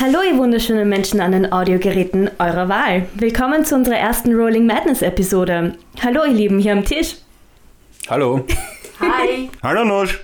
Hallo, 0.00 0.20
ihr 0.22 0.38
wunderschönen 0.38 0.88
Menschen 0.88 1.20
an 1.20 1.32
den 1.32 1.52
Audiogeräten 1.52 2.30
eurer 2.38 2.68
Wahl. 2.68 3.08
Willkommen 3.14 3.64
zu 3.64 3.74
unserer 3.74 3.96
ersten 3.96 4.32
Rolling 4.32 4.64
Madness 4.64 5.02
Episode. 5.02 5.74
Hallo, 6.00 6.24
ihr 6.24 6.34
Lieben 6.34 6.60
hier 6.60 6.70
am 6.70 6.84
Tisch. 6.84 7.16
Hallo. 8.08 8.46
Hi. 9.00 9.50
Hallo 9.60 9.84
Nosch. 9.84 10.20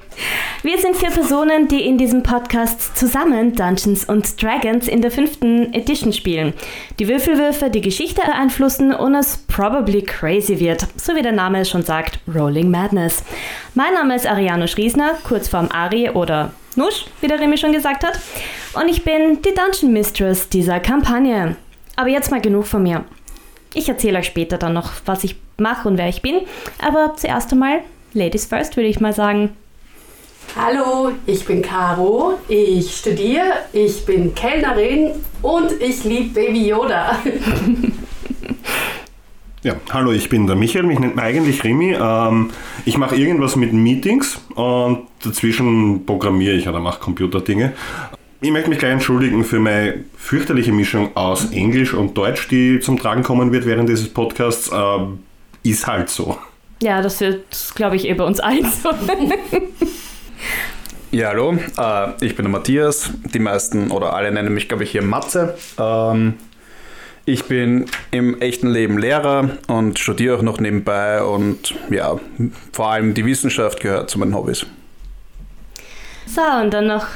Wir 0.64 0.78
sind 0.78 0.96
vier 0.96 1.10
Personen, 1.10 1.68
die 1.68 1.82
in 1.82 1.98
diesem 1.98 2.22
Podcast 2.22 2.96
zusammen 2.96 3.54
Dungeons 3.54 4.06
und 4.06 4.42
Dragons 4.42 4.88
in 4.88 5.02
der 5.02 5.10
fünften 5.10 5.74
Edition 5.74 6.10
spielen. 6.10 6.54
Die 6.98 7.06
Würfelwürfe 7.06 7.68
die 7.68 7.82
Geschichte 7.82 8.22
beeinflussen 8.22 8.94
und 8.94 9.14
es 9.14 9.36
probably 9.46 10.00
crazy 10.00 10.58
wird, 10.58 10.86
so 10.96 11.14
wie 11.14 11.20
der 11.20 11.32
Name 11.32 11.60
es 11.60 11.68
schon 11.68 11.82
sagt, 11.82 12.18
Rolling 12.34 12.70
Madness. 12.70 13.24
Mein 13.74 13.92
Name 13.92 14.16
ist 14.16 14.26
Ariano 14.26 14.66
Schriesner, 14.66 15.18
Kurzform 15.22 15.68
Ari 15.70 16.08
oder 16.08 16.52
Nusch, 16.76 17.04
wie 17.20 17.28
der 17.28 17.38
Remy 17.38 17.58
schon 17.58 17.72
gesagt 17.72 18.02
hat. 18.02 18.18
Und 18.72 18.88
ich 18.88 19.04
bin 19.04 19.42
die 19.42 19.52
Dungeon 19.54 19.92
Mistress 19.92 20.48
dieser 20.48 20.80
Kampagne. 20.80 21.56
Aber 21.96 22.08
jetzt 22.08 22.30
mal 22.30 22.40
genug 22.40 22.66
von 22.66 22.82
mir. 22.82 23.04
Ich 23.74 23.90
erzähle 23.90 24.20
euch 24.20 24.26
später 24.28 24.56
dann 24.56 24.72
noch, 24.72 24.92
was 25.04 25.24
ich 25.24 25.36
mache 25.58 25.86
und 25.86 25.98
wer 25.98 26.08
ich 26.08 26.22
bin. 26.22 26.40
Aber 26.78 27.12
zuerst 27.18 27.52
einmal 27.52 27.80
Ladies 28.14 28.46
first, 28.46 28.76
würde 28.76 28.88
ich 28.88 28.98
mal 28.98 29.12
sagen. 29.12 29.54
Hallo, 30.56 31.12
ich 31.26 31.44
bin 31.44 31.62
Caro, 31.62 32.38
ich 32.48 32.96
studiere, 32.96 33.52
ich 33.72 34.04
bin 34.06 34.34
Kellnerin 34.34 35.12
und 35.42 35.72
ich 35.80 36.04
liebe 36.04 36.40
Baby 36.40 36.68
Yoda. 36.68 37.18
Ja, 39.64 39.76
hallo, 39.90 40.12
ich 40.12 40.28
bin 40.28 40.46
der 40.46 40.56
Michael, 40.56 40.82
mich 40.82 40.98
nennt 40.98 41.16
man 41.16 41.24
eigentlich 41.24 41.64
Remy. 41.64 41.96
Ähm, 41.98 42.50
ich 42.84 42.98
mache 42.98 43.16
irgendwas 43.16 43.56
mit 43.56 43.72
Meetings 43.72 44.38
und 44.54 45.06
dazwischen 45.24 46.04
programmiere 46.04 46.54
ich 46.54 46.68
oder 46.68 46.80
mache 46.80 47.00
Computerdinge. 47.00 47.72
Ich 48.42 48.50
möchte 48.50 48.68
mich 48.68 48.78
gleich 48.78 48.92
entschuldigen 48.92 49.42
für 49.42 49.60
meine 49.60 50.04
fürchterliche 50.18 50.70
Mischung 50.70 51.16
aus 51.16 51.50
Englisch 51.50 51.94
und 51.94 52.14
Deutsch, 52.18 52.46
die 52.48 52.78
zum 52.80 52.98
Tragen 52.98 53.22
kommen 53.22 53.52
wird 53.52 53.64
während 53.64 53.88
dieses 53.88 54.12
Podcasts. 54.12 54.70
Ähm, 54.70 55.20
ist 55.62 55.86
halt 55.86 56.10
so. 56.10 56.36
Ja, 56.82 57.00
das 57.00 57.18
wird, 57.22 57.46
glaube 57.74 57.96
ich, 57.96 58.06
eh 58.06 58.12
bei 58.12 58.24
uns 58.24 58.40
allen 58.40 58.66
so. 58.70 58.90
Ja, 61.10 61.28
hallo, 61.28 61.56
äh, 61.78 62.24
ich 62.24 62.34
bin 62.34 62.44
der 62.44 62.50
Matthias. 62.50 63.10
Die 63.32 63.38
meisten 63.38 63.90
oder 63.90 64.14
alle 64.14 64.32
nennen 64.32 64.52
mich, 64.52 64.68
glaube 64.68 64.82
ich, 64.82 64.90
hier 64.90 65.02
Matze. 65.02 65.56
Ähm, 65.78 66.34
ich 67.24 67.44
bin 67.44 67.86
im 68.10 68.40
echten 68.40 68.68
Leben 68.68 68.98
Lehrer 68.98 69.50
und 69.68 69.98
studiere 69.98 70.36
auch 70.38 70.42
noch 70.42 70.60
nebenbei 70.60 71.22
und 71.22 71.74
ja, 71.88 72.18
vor 72.72 72.90
allem 72.90 73.14
die 73.14 73.24
Wissenschaft 73.24 73.80
gehört 73.80 74.10
zu 74.10 74.18
meinen 74.18 74.34
Hobbys. 74.34 74.66
So, 76.26 76.42
und 76.62 76.74
dann 76.74 76.88
noch 76.88 77.06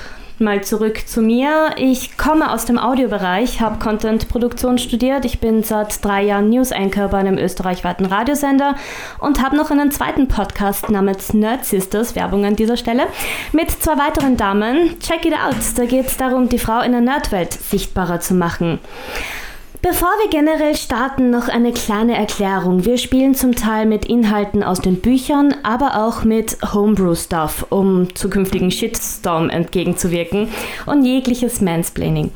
mal 0.41 0.63
zurück 0.63 1.07
zu 1.07 1.21
mir. 1.21 1.71
Ich 1.77 2.17
komme 2.17 2.53
aus 2.53 2.65
dem 2.65 2.79
Audiobereich, 2.79 3.61
habe 3.61 3.79
Content-Produktion 3.79 4.79
studiert. 4.79 5.25
Ich 5.25 5.41
bin 5.41 5.63
seit 5.63 6.05
drei 6.05 6.23
Jahren 6.25 6.51
News-Anchor 6.51 7.09
bei 7.09 7.19
einem 7.19 7.39
österreichweiten 7.39 8.07
Radiosender 8.07 8.75
und 9.19 9.43
habe 9.43 9.57
noch 9.57 9.71
einen 9.71 9.91
zweiten 9.91 10.29
Podcast 10.29 10.91
namens 10.91 11.35
Nerd 11.35 11.65
Sisters, 11.65 12.15
Werbung 12.15 12.45
an 12.45 12.57
dieser 12.57 12.77
Stelle, 12.77 13.07
mit 13.53 13.71
zwei 13.71 13.99
weiteren 13.99 14.37
Damen. 14.37 14.99
Check 15.01 15.25
it 15.27 15.35
out. 15.35 15.57
Da 15.77 15.85
geht 15.85 16.07
es 16.07 16.17
darum, 16.17 16.49
die 16.49 16.59
Frau 16.59 16.81
in 16.81 16.93
der 16.93 17.01
Nerdwelt 17.01 17.53
sichtbarer 17.53 18.21
zu 18.21 18.35
machen. 18.35 18.79
Bevor 19.81 20.09
wir 20.21 20.29
generell 20.29 20.75
starten, 20.75 21.31
noch 21.31 21.49
eine 21.49 21.73
kleine 21.73 22.17
Erklärung. 22.17 22.85
Wir 22.85 22.99
spielen 22.99 23.37
zum 23.37 23.55
Teil 23.55 23.87
mit 23.87 24.07
Inhalten 24.07 24.65
aus 24.65 24.81
den 24.81 25.01
Büchern, 25.01 25.55
aber 25.63 26.05
auch 26.05 26.25
mit 26.25 26.59
Homebrew-Stuff, 26.75 27.67
um 27.71 28.13
zukünftigen 28.17 28.73
Shitstorm 28.73 29.49
entgegenzuwirken 29.51 30.49
und 30.87 31.05
jegliches 31.05 31.61
Mansplaining. 31.61 32.33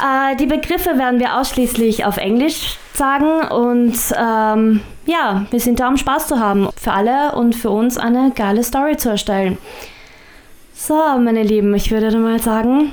Äh, 0.00 0.36
die 0.36 0.44
Begriffe 0.44 0.98
werden 0.98 1.18
wir 1.18 1.38
ausschließlich 1.38 2.04
auf 2.04 2.18
Englisch 2.18 2.76
sagen 2.92 3.48
und 3.48 3.96
ähm, 4.14 4.80
ja, 5.06 5.46
wir 5.50 5.60
sind 5.60 5.80
da, 5.80 5.88
um 5.88 5.96
Spaß 5.96 6.28
zu 6.28 6.40
haben. 6.40 6.68
Für 6.76 6.92
alle 6.92 7.36
und 7.36 7.54
für 7.54 7.70
uns 7.70 7.96
eine 7.96 8.32
geile 8.34 8.62
Story 8.62 8.98
zu 8.98 9.08
erstellen. 9.08 9.56
So, 10.74 10.94
meine 10.94 11.42
Lieben, 11.42 11.74
ich 11.74 11.90
würde 11.90 12.10
dann 12.10 12.22
mal 12.22 12.38
sagen, 12.38 12.92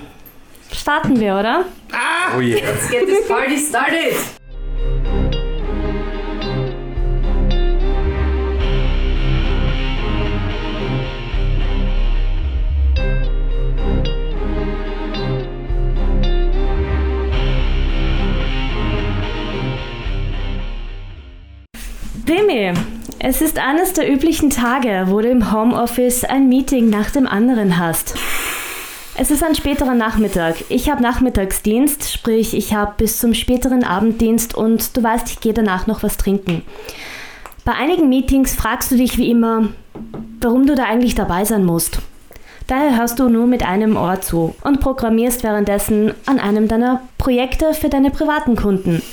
starten 0.74 1.20
wir, 1.20 1.36
oder? 1.36 1.66
Oh 2.36 2.40
je. 2.42 2.56
Let's 2.56 2.90
get 2.90 3.06
this 3.06 3.28
party 3.28 3.58
started. 3.58 4.16
Remy, 22.54 22.74
es 23.20 23.42
ist 23.42 23.58
eines 23.58 23.94
der 23.94 24.12
üblichen 24.12 24.50
Tage, 24.50 25.06
wo 25.08 25.22
du 25.22 25.30
im 25.30 25.54
Homeoffice 25.54 26.24
ein 26.24 26.50
Meeting 26.50 26.90
nach 26.90 27.10
dem 27.10 27.26
anderen 27.26 27.80
hast. 27.80 28.16
Es 29.16 29.30
ist 29.30 29.44
ein 29.44 29.54
späterer 29.54 29.94
Nachmittag. 29.94 30.56
Ich 30.70 30.90
habe 30.90 31.04
Nachmittagsdienst, 31.04 32.12
sprich 32.12 32.56
ich 32.56 32.74
habe 32.74 32.94
bis 32.98 33.20
zum 33.20 33.36
späteren 33.36 33.84
Abenddienst 33.84 34.56
und 34.56 34.98
du 34.98 35.04
weißt, 35.04 35.30
ich 35.30 35.40
gehe 35.40 35.54
danach 35.54 35.86
noch 35.86 36.02
was 36.02 36.18
trinken. 36.18 36.64
Bei 37.64 37.74
einigen 37.74 38.10
Meetings 38.10 38.56
fragst 38.56 38.90
du 38.90 38.98
dich 38.98 39.20
wie 39.20 39.30
immer, 39.30 39.70
warum 40.42 40.66
du 40.66 40.74
da 40.74 40.86
eigentlich 40.86 41.14
dabei 41.14 41.46
sein 41.46 41.64
musst. 41.64 42.00
Daher 42.66 42.98
hörst 42.98 43.20
du 43.20 43.30
nur 43.30 43.46
mit 43.46 43.64
einem 43.64 43.98
Ohr 43.98 44.20
zu 44.22 44.56
und 44.64 44.80
programmierst 44.80 45.44
währenddessen 45.44 46.14
an 46.26 46.40
einem 46.40 46.68
deiner 46.68 47.02
Projekte 47.20 47.76
für 47.76 47.90
deine 47.90 48.10
privaten 48.10 48.56
Kunden. 48.56 49.04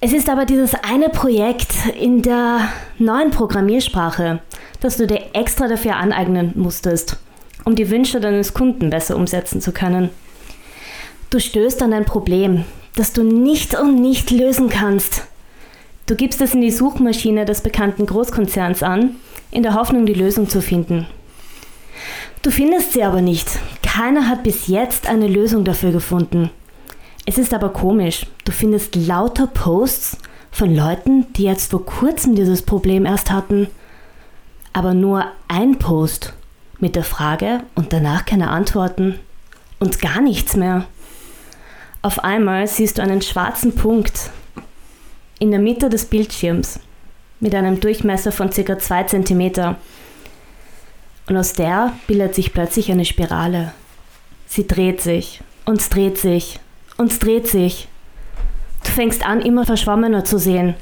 Es 0.00 0.12
ist 0.12 0.30
aber 0.30 0.44
dieses 0.44 0.74
eine 0.74 1.08
Projekt 1.08 1.72
in 2.00 2.22
der 2.22 2.68
neuen 2.98 3.30
Programmiersprache, 3.30 4.40
das 4.80 4.98
du 4.98 5.06
dir 5.06 5.20
extra 5.32 5.66
dafür 5.66 5.96
aneignen 5.96 6.52
musstest, 6.54 7.18
um 7.64 7.74
die 7.74 7.90
Wünsche 7.90 8.20
deines 8.20 8.54
Kunden 8.54 8.90
besser 8.90 9.16
umsetzen 9.16 9.60
zu 9.60 9.72
können. 9.72 10.10
Du 11.30 11.40
stößt 11.40 11.82
an 11.82 11.92
ein 11.92 12.04
Problem, 12.04 12.64
das 12.94 13.12
du 13.12 13.22
nicht 13.22 13.78
und 13.78 14.00
nicht 14.00 14.30
lösen 14.30 14.68
kannst. 14.68 15.22
Du 16.06 16.14
gibst 16.16 16.40
es 16.40 16.54
in 16.54 16.60
die 16.60 16.70
Suchmaschine 16.70 17.44
des 17.44 17.60
bekannten 17.60 18.06
Großkonzerns 18.06 18.82
an, 18.82 19.16
in 19.50 19.62
der 19.62 19.74
Hoffnung, 19.74 20.04
die 20.04 20.14
Lösung 20.14 20.48
zu 20.48 20.60
finden. 20.60 21.06
Du 22.42 22.50
findest 22.50 22.92
sie 22.92 23.04
aber 23.04 23.20
nicht. 23.20 23.48
Keiner 23.82 24.28
hat 24.28 24.42
bis 24.42 24.66
jetzt 24.66 25.08
eine 25.08 25.28
Lösung 25.28 25.64
dafür 25.64 25.92
gefunden. 25.92 26.50
Es 27.24 27.38
ist 27.38 27.54
aber 27.54 27.68
komisch. 27.68 28.26
Du 28.44 28.52
findest 28.52 28.96
lauter 28.96 29.46
Posts 29.46 30.18
von 30.50 30.74
Leuten, 30.74 31.32
die 31.34 31.44
jetzt 31.44 31.70
vor 31.70 31.86
kurzem 31.86 32.34
dieses 32.34 32.62
Problem 32.62 33.06
erst 33.06 33.30
hatten. 33.30 33.68
Aber 34.72 34.92
nur 34.92 35.26
ein 35.46 35.78
Post 35.78 36.32
mit 36.82 36.96
der 36.96 37.04
Frage 37.04 37.60
und 37.76 37.92
danach 37.92 38.26
keine 38.26 38.50
Antworten. 38.50 39.18
Und 39.78 40.02
gar 40.02 40.20
nichts 40.20 40.56
mehr. 40.56 40.84
Auf 42.02 42.24
einmal 42.24 42.66
siehst 42.66 42.98
du 42.98 43.02
einen 43.02 43.22
schwarzen 43.22 43.74
Punkt 43.76 44.30
in 45.38 45.52
der 45.52 45.60
Mitte 45.60 45.88
des 45.88 46.06
Bildschirms 46.06 46.80
mit 47.38 47.54
einem 47.54 47.78
Durchmesser 47.78 48.32
von 48.32 48.50
ca. 48.50 48.78
2 48.78 49.04
cm. 49.04 49.76
Und 51.28 51.36
aus 51.36 51.52
der 51.52 51.92
bildet 52.08 52.34
sich 52.34 52.52
plötzlich 52.52 52.90
eine 52.90 53.04
Spirale. 53.04 53.72
Sie 54.46 54.66
dreht 54.66 55.00
sich 55.00 55.40
und 55.64 55.94
dreht 55.94 56.18
sich 56.18 56.58
und 56.96 57.24
dreht 57.24 57.46
sich. 57.46 57.86
Du 58.84 58.90
fängst 58.90 59.24
an, 59.24 59.40
immer 59.40 59.64
verschwommener 59.64 60.24
zu 60.24 60.36
sehen. 60.36 60.74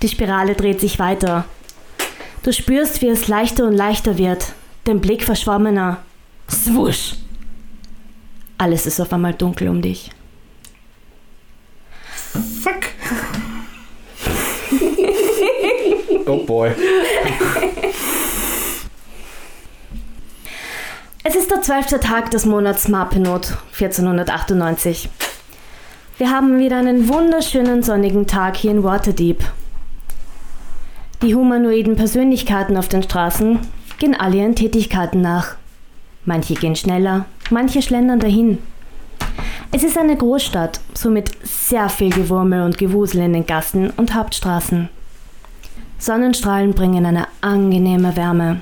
Die 0.00 0.08
Spirale 0.08 0.54
dreht 0.54 0.80
sich 0.80 0.98
weiter. 0.98 1.44
Du 2.42 2.52
spürst, 2.54 3.02
wie 3.02 3.08
es 3.08 3.28
leichter 3.28 3.66
und 3.66 3.74
leichter 3.74 4.16
wird. 4.16 4.54
Den 4.86 5.00
Blick 5.00 5.22
verschwommener. 5.24 5.98
Swusch! 6.50 7.14
Alles 8.58 8.86
ist 8.86 9.00
auf 9.00 9.12
einmal 9.12 9.34
dunkel 9.34 9.68
um 9.68 9.80
dich. 9.82 10.10
Fuck. 12.62 12.80
Oh 16.24 16.44
boy. 16.46 16.70
Es 21.24 21.34
ist 21.34 21.50
der 21.50 21.62
zwölfte 21.62 21.98
Tag 21.98 22.30
des 22.30 22.46
Monats 22.46 22.86
Marpenot 22.88 23.56
1498. 23.72 25.08
Wir 26.18 26.30
haben 26.30 26.58
wieder 26.60 26.78
einen 26.78 27.08
wunderschönen 27.08 27.82
sonnigen 27.82 28.28
Tag 28.28 28.56
hier 28.56 28.70
in 28.70 28.84
Waterdeep. 28.84 29.42
Die 31.22 31.34
humanoiden 31.34 31.96
Persönlichkeiten 31.96 32.76
auf 32.76 32.88
den 32.88 33.02
Straßen 33.02 33.58
gehen 34.02 34.18
alle 34.18 34.38
ihren 34.38 34.56
Tätigkeiten 34.56 35.20
nach. 35.20 35.54
Manche 36.24 36.54
gehen 36.54 36.74
schneller, 36.74 37.24
manche 37.50 37.82
schlendern 37.82 38.18
dahin. 38.18 38.58
Es 39.70 39.84
ist 39.84 39.96
eine 39.96 40.16
Großstadt, 40.16 40.80
somit 40.92 41.30
sehr 41.44 41.88
viel 41.88 42.10
Gewurmel 42.10 42.62
und 42.62 42.78
Gewusel 42.78 43.20
in 43.20 43.32
den 43.32 43.46
Gassen 43.46 43.90
und 43.90 44.12
Hauptstraßen. 44.12 44.88
Sonnenstrahlen 46.00 46.72
bringen 46.72 47.06
eine 47.06 47.28
angenehme 47.42 48.16
Wärme. 48.16 48.60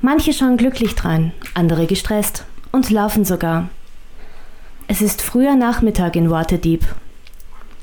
Manche 0.00 0.32
schauen 0.32 0.56
glücklich 0.56 0.94
drein, 0.94 1.32
andere 1.54 1.86
gestresst 1.86 2.44
und 2.70 2.90
laufen 2.90 3.24
sogar. 3.24 3.70
Es 4.86 5.02
ist 5.02 5.20
früher 5.20 5.56
Nachmittag 5.56 6.14
in 6.14 6.30
Waterdeep. 6.30 6.84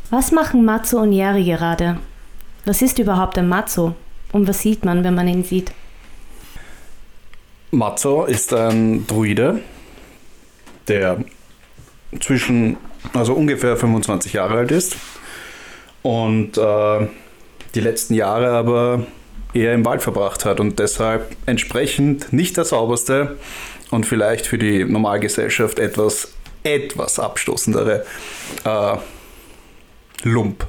Was 0.09 0.31
machen 0.31 0.63
Matzo 0.63 1.01
und 1.01 1.11
Jerry 1.11 1.43
gerade? 1.43 1.97
Was 2.63 2.81
ist 2.81 2.97
überhaupt 2.97 3.37
ein 3.37 3.49
Matzo? 3.49 3.93
Und 4.31 4.47
was 4.47 4.61
sieht 4.61 4.85
man, 4.85 5.03
wenn 5.03 5.15
man 5.15 5.27
ihn 5.27 5.43
sieht? 5.43 5.73
Matzo 7.71 8.25
ist 8.25 8.53
ein 8.53 9.05
Druide, 9.05 9.59
der 10.87 11.23
zwischen, 12.19 12.77
also 13.13 13.33
ungefähr 13.33 13.77
25 13.77 14.33
Jahre 14.33 14.57
alt 14.57 14.71
ist 14.71 14.95
und 16.01 16.57
äh, 16.57 17.07
die 17.75 17.79
letzten 17.81 18.15
Jahre 18.15 18.49
aber 18.49 19.05
eher 19.53 19.73
im 19.73 19.85
Wald 19.85 20.01
verbracht 20.01 20.45
hat 20.45 20.59
und 20.59 20.79
deshalb 20.79 21.35
entsprechend 21.45 22.33
nicht 22.33 22.57
der 22.57 22.65
sauberste 22.65 23.37
und 23.91 24.05
vielleicht 24.05 24.47
für 24.47 24.57
die 24.57 24.83
Normalgesellschaft 24.83 25.79
etwas, 25.79 26.33
etwas 26.63 27.19
abstoßendere 27.19 28.05
äh, 28.63 28.97
Lump. 30.23 30.65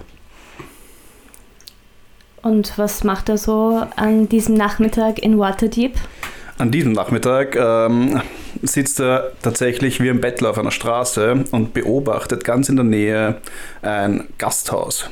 Und 2.43 2.79
was 2.79 3.05
macht 3.05 3.29
er 3.29 3.37
so 3.37 3.82
an 3.96 4.29
diesem 4.29 4.55
Nachmittag 4.55 5.19
in 5.19 5.38
Waterdeep? 5.38 5.94
An 6.61 6.71
diesem 6.71 6.93
Nachmittag 6.93 7.57
ähm, 7.57 8.21
sitzt 8.61 9.01
er 9.01 9.33
tatsächlich 9.41 9.99
wie 9.99 10.11
ein 10.11 10.21
Bettler 10.21 10.51
auf 10.51 10.59
einer 10.59 10.71
Straße 10.71 11.45
und 11.53 11.73
beobachtet 11.73 12.45
ganz 12.45 12.69
in 12.69 12.77
der 12.77 12.85
Nähe 12.85 13.41
ein 13.81 14.29
Gasthaus. 14.37 15.09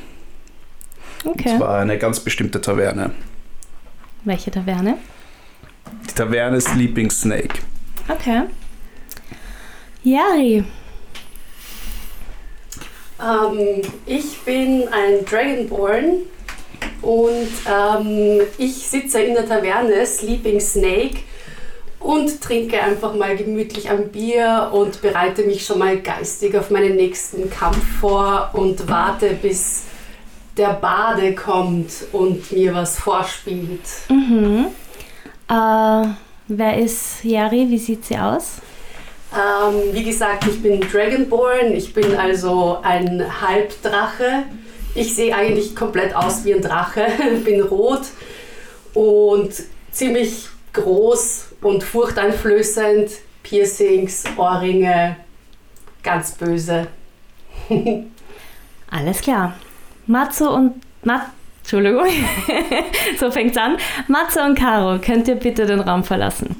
Okay. 1.25 1.49
Und 1.49 1.57
zwar 1.57 1.79
eine 1.79 1.97
ganz 1.97 2.19
bestimmte 2.19 2.61
Taverne. 2.61 3.13
Welche 4.25 4.51
Taverne? 4.51 4.99
Die 6.07 6.13
Taverne 6.13 6.61
Sleeping 6.61 7.09
Snake. 7.09 7.57
Okay. 8.07 8.43
Yari, 10.03 10.63
Ähm, 13.19 13.81
ich 14.05 14.37
bin 14.45 14.87
ein 14.89 15.25
Dragonborn 15.25 16.27
und 17.01 17.49
ähm, 17.67 18.41
ich 18.59 18.87
sitze 18.87 19.21
in 19.23 19.33
der 19.33 19.47
Taverne 19.47 20.05
Sleeping 20.05 20.59
Snake 20.59 21.21
und 21.99 22.41
trinke 22.41 22.81
einfach 22.81 23.13
mal 23.13 23.35
gemütlich 23.35 23.89
ein 23.89 24.09
Bier 24.09 24.69
und 24.71 25.01
bereite 25.01 25.43
mich 25.43 25.65
schon 25.65 25.79
mal 25.79 25.99
geistig 25.99 26.55
auf 26.57 26.69
meinen 26.69 26.95
nächsten 26.95 27.49
Kampf 27.49 27.83
vor 27.99 28.51
und 28.53 28.87
warte, 28.89 29.37
bis 29.41 29.83
der 30.57 30.73
Bade 30.73 31.35
kommt 31.35 31.91
und 32.11 32.51
mir 32.51 32.73
was 32.73 32.99
vorspielt. 32.99 33.81
mhm. 34.09 34.67
Äh, 35.49 36.07
wer 36.47 36.77
ist 36.77 37.23
Yari? 37.23 37.67
Wie 37.69 37.77
sieht 37.79 38.05
sie 38.05 38.17
aus? 38.17 38.57
Ähm, 39.33 39.93
wie 39.93 40.03
gesagt, 40.03 40.45
ich 40.47 40.61
bin 40.61 40.79
Dragonborn, 40.81 41.73
ich 41.73 41.93
bin 41.93 42.15
also 42.15 42.79
ein 42.81 43.23
Halbdrache. 43.41 44.43
Ich 44.95 45.15
sehe 45.15 45.35
eigentlich 45.35 45.75
komplett 45.75 46.15
aus 46.15 46.45
wie 46.45 46.53
ein 46.53 46.61
Drache, 46.61 47.05
bin 47.45 47.61
rot 47.61 48.01
und 48.93 49.51
ziemlich 49.91 50.47
groß 50.73 51.48
und 51.61 51.83
furchteinflößend. 51.83 53.11
Piercings, 53.43 54.25
Ohrringe, 54.37 55.15
ganz 56.03 56.33
böse. 56.33 56.87
Alles 58.91 59.21
klar. 59.21 59.55
Matzo 60.07 60.53
und 60.53 60.81
Mat 61.03 61.31
Entschuldigung. 61.61 62.07
so 63.19 63.29
fängt's 63.29 63.57
an. 63.57 63.77
Matzo 64.07 64.41
und 64.43 64.57
Caro, 64.57 64.99
könnt 64.99 65.27
ihr 65.27 65.35
bitte 65.35 65.67
den 65.67 65.79
Raum 65.79 66.03
verlassen? 66.03 66.55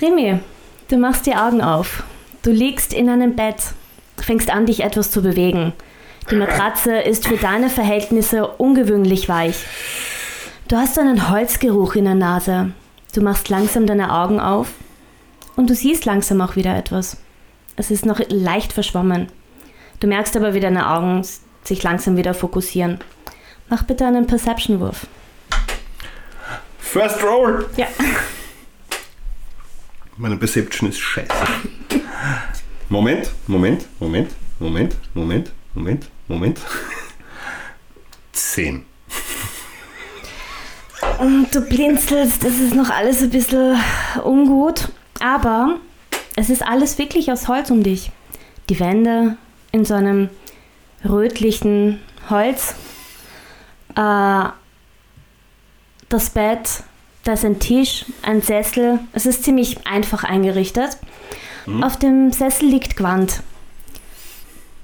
Remy, 0.00 0.38
du 0.88 0.98
machst 0.98 1.26
die 1.26 1.34
Augen 1.34 1.62
auf. 1.62 2.04
Du 2.42 2.52
liegst 2.52 2.92
in 2.92 3.08
einem 3.08 3.34
Bett, 3.34 3.56
fängst 4.18 4.50
an, 4.50 4.66
dich 4.66 4.84
etwas 4.84 5.10
zu 5.10 5.20
bewegen. 5.20 5.72
Die 6.30 6.36
Matratze 6.36 6.96
ist 6.96 7.28
für 7.28 7.36
deine 7.36 7.70
Verhältnisse 7.70 8.48
ungewöhnlich 8.48 9.28
weich. 9.28 9.64
Du 10.66 10.76
hast 10.76 10.98
einen 10.98 11.30
Holzgeruch 11.30 11.94
in 11.94 12.04
der 12.04 12.16
Nase. 12.16 12.72
Du 13.14 13.20
machst 13.20 13.48
langsam 13.48 13.86
deine 13.86 14.12
Augen 14.12 14.40
auf 14.40 14.72
und 15.54 15.70
du 15.70 15.74
siehst 15.74 16.04
langsam 16.04 16.40
auch 16.40 16.56
wieder 16.56 16.76
etwas. 16.76 17.18
Es 17.76 17.92
ist 17.92 18.04
noch 18.04 18.20
leicht 18.28 18.72
verschwommen. 18.72 19.28
Du 20.00 20.08
merkst 20.08 20.36
aber, 20.36 20.52
wie 20.52 20.60
deine 20.60 20.90
Augen 20.90 21.24
sich 21.62 21.82
langsam 21.84 22.16
wieder 22.16 22.34
fokussieren. 22.34 22.98
Mach 23.68 23.84
bitte 23.84 24.04
einen 24.04 24.26
Perception-Wurf. 24.26 25.06
First 26.78 27.22
Roll! 27.22 27.68
Ja. 27.76 27.86
Meine 30.16 30.36
Perception 30.36 30.88
ist 30.88 30.98
scheiße. 30.98 31.32
Moment, 32.88 33.30
Moment, 33.46 33.86
Moment, 34.00 34.30
Moment, 34.58 34.96
Moment, 35.14 35.52
Moment, 35.74 36.10
Moment. 36.28 36.60
Zehn. 38.32 38.84
Und 41.18 41.54
du 41.54 41.60
blinzelst, 41.62 42.44
es 42.44 42.58
ist 42.58 42.74
noch 42.74 42.90
alles 42.90 43.22
ein 43.22 43.30
bisschen 43.30 43.76
ungut, 44.22 44.88
aber 45.20 45.78
es 46.36 46.50
ist 46.50 46.62
alles 46.62 46.98
wirklich 46.98 47.32
aus 47.32 47.48
Holz 47.48 47.70
um 47.70 47.82
dich. 47.82 48.10
Die 48.68 48.78
Wände 48.80 49.36
in 49.72 49.84
so 49.84 49.94
einem 49.94 50.28
rötlichen 51.04 52.00
Holz, 52.28 52.74
äh, 53.94 54.44
das 56.08 56.30
Bett, 56.30 56.82
da 57.24 57.32
ist 57.32 57.44
ein 57.44 57.58
Tisch, 57.58 58.04
ein 58.22 58.42
Sessel, 58.42 59.00
es 59.12 59.26
ist 59.26 59.44
ziemlich 59.44 59.86
einfach 59.86 60.24
eingerichtet. 60.24 60.98
Auf 61.80 61.98
dem 61.98 62.30
Sessel 62.30 62.68
liegt 62.68 62.96
Gewand, 62.96 63.42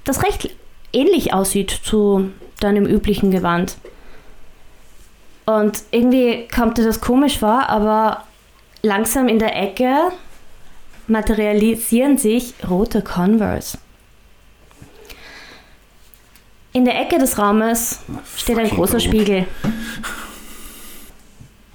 das 0.03 0.21
recht 0.21 0.49
ähnlich 0.93 1.33
aussieht 1.33 1.71
zu 1.71 2.31
deinem 2.59 2.85
üblichen 2.85 3.31
Gewand. 3.31 3.77
Und 5.45 5.83
irgendwie 5.91 6.47
kommt 6.47 6.77
dir 6.77 6.85
das 6.85 7.01
komisch 7.01 7.39
vor, 7.39 7.67
aber 7.69 8.23
langsam 8.81 9.27
in 9.27 9.39
der 9.39 9.55
Ecke 9.61 10.11
materialisieren 11.07 12.17
sich 12.17 12.53
rote 12.69 13.01
Converse. 13.01 13.77
In 16.71 16.85
der 16.85 16.99
Ecke 16.99 17.19
des 17.19 17.37
Raumes 17.37 17.99
steht 18.37 18.57
ein 18.57 18.69
großer 18.69 18.93
rot. 18.93 19.03
Spiegel. 19.03 19.47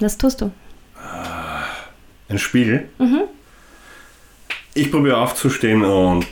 Was 0.01 0.17
tust 0.17 0.41
du? 0.41 0.51
Ein 2.29 2.39
Spiegel. 2.39 2.89
Ich 4.75 4.91
probiere 4.91 5.19
aufzustehen 5.19 5.85
und. 5.85 6.27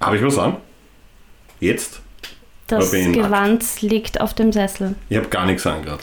Habe 0.00 0.16
ich 0.16 0.22
was 0.22 0.38
an? 0.38 0.56
Jetzt? 1.60 2.00
Das. 2.66 2.90
Gewand 2.90 3.80
liegt 3.82 4.20
auf 4.20 4.34
dem 4.34 4.52
Sessel. 4.52 4.94
Ich 5.08 5.16
habe 5.16 5.28
gar 5.28 5.46
nichts 5.46 5.66
an 5.66 5.82
gerade. 5.82 6.02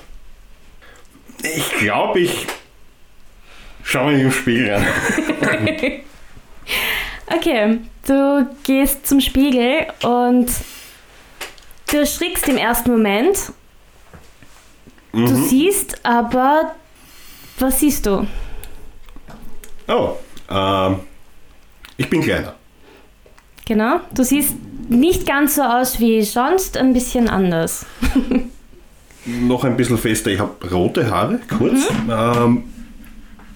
Ich 1.43 1.69
glaube, 1.77 2.19
ich 2.21 2.47
schaue 3.83 4.13
mich 4.13 4.21
im 4.23 4.31
Spiegel 4.31 4.73
an. 4.73 4.85
Okay, 7.27 7.79
du 8.07 8.47
gehst 8.63 9.07
zum 9.07 9.19
Spiegel 9.19 9.87
und 10.03 10.47
du 11.91 11.97
erschrickst 11.97 12.47
im 12.47 12.57
ersten 12.57 12.91
Moment. 12.91 13.51
Du 15.11 15.19
Mhm. 15.19 15.47
siehst 15.47 16.05
aber, 16.05 16.75
was 17.57 17.79
siehst 17.79 18.05
du? 18.05 18.27
Oh, 19.87 20.17
ähm, 20.49 20.99
ich 21.97 22.07
bin 22.09 22.21
kleiner. 22.21 22.55
Genau, 23.65 23.99
du 24.13 24.23
siehst 24.23 24.55
nicht 24.89 25.25
ganz 25.25 25.55
so 25.55 25.63
aus 25.63 25.99
wie 25.99 26.21
sonst, 26.21 26.77
ein 26.77 26.93
bisschen 26.93 27.27
anders. 27.27 27.85
Noch 29.25 29.63
ein 29.63 29.75
bisschen 29.75 29.97
fester. 29.97 30.29
Ich 30.29 30.39
habe 30.39 30.69
rote 30.69 31.09
Haare, 31.09 31.39
kurz. 31.57 31.87
Ähm, 32.07 32.63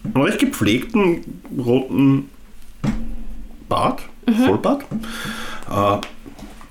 einen 0.04 0.24
recht 0.24 0.40
gepflegten 0.40 1.42
roten 1.56 2.30
Bart, 3.68 4.02
Vollbart. 4.46 4.84
Äh, 5.70 6.02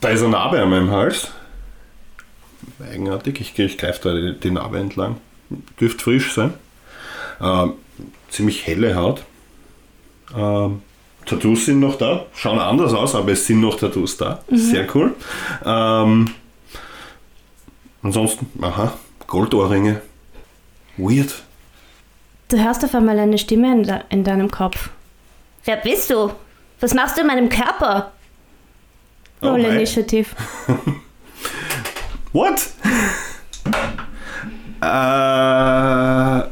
da 0.01 0.09
ist 0.09 0.23
eine 0.23 0.31
Narbe 0.31 0.61
an 0.61 0.71
meinem 0.71 0.91
Hals. 0.91 1.31
Eigenartig. 2.81 3.41
Ich, 3.41 3.57
ich 3.57 3.79
greife 3.79 4.01
da 4.03 4.15
die, 4.15 4.39
die 4.39 4.51
Narbe 4.51 4.79
entlang. 4.79 5.19
Dürfte 5.81 6.03
frisch 6.03 6.35
sein. 6.35 6.55
Ähm, 7.41 7.75
ziemlich 8.31 8.67
helle 8.67 8.97
Haut. 8.97 9.23
Ähm, 10.37 10.83
Tattoos 11.29 11.67
sind 11.67 11.81
noch 11.81 11.97
da. 11.99 12.27
Schauen 12.35 12.59
anders 12.59 12.93
aus, 12.95 13.15
aber 13.15 13.33
es 13.33 13.47
sind 13.47 13.61
noch 13.61 13.79
Tattoos 13.79 14.17
da. 14.17 14.43
Sehr 14.51 14.87
cool. 14.95 15.15
Ähm, 15.65 16.31
ansonsten, 18.03 18.51
aha, 18.63 18.95
Goldohrringe. 19.27 20.01
Weird. 20.97 21.43
Du 22.49 22.59
hörst 22.59 22.83
auf 22.85 22.95
einmal 22.95 23.19
eine 23.19 23.39
Stimme 23.39 23.73
in, 23.73 23.83
de 23.83 24.01
in 24.09 24.25
deinem 24.25 24.51
Kopf. 24.51 24.91
Wer 25.65 25.77
bist 25.77 26.11
du? 26.11 26.33
Was 26.81 26.95
machst 26.95 27.17
du 27.17 27.21
in 27.21 27.27
meinem 27.27 27.49
Körper? 27.49 28.13
Oh 29.43 29.49
Roll. 29.49 29.61
Initiative. 29.61 30.29
What? 32.33 32.71
äh, 34.81 36.49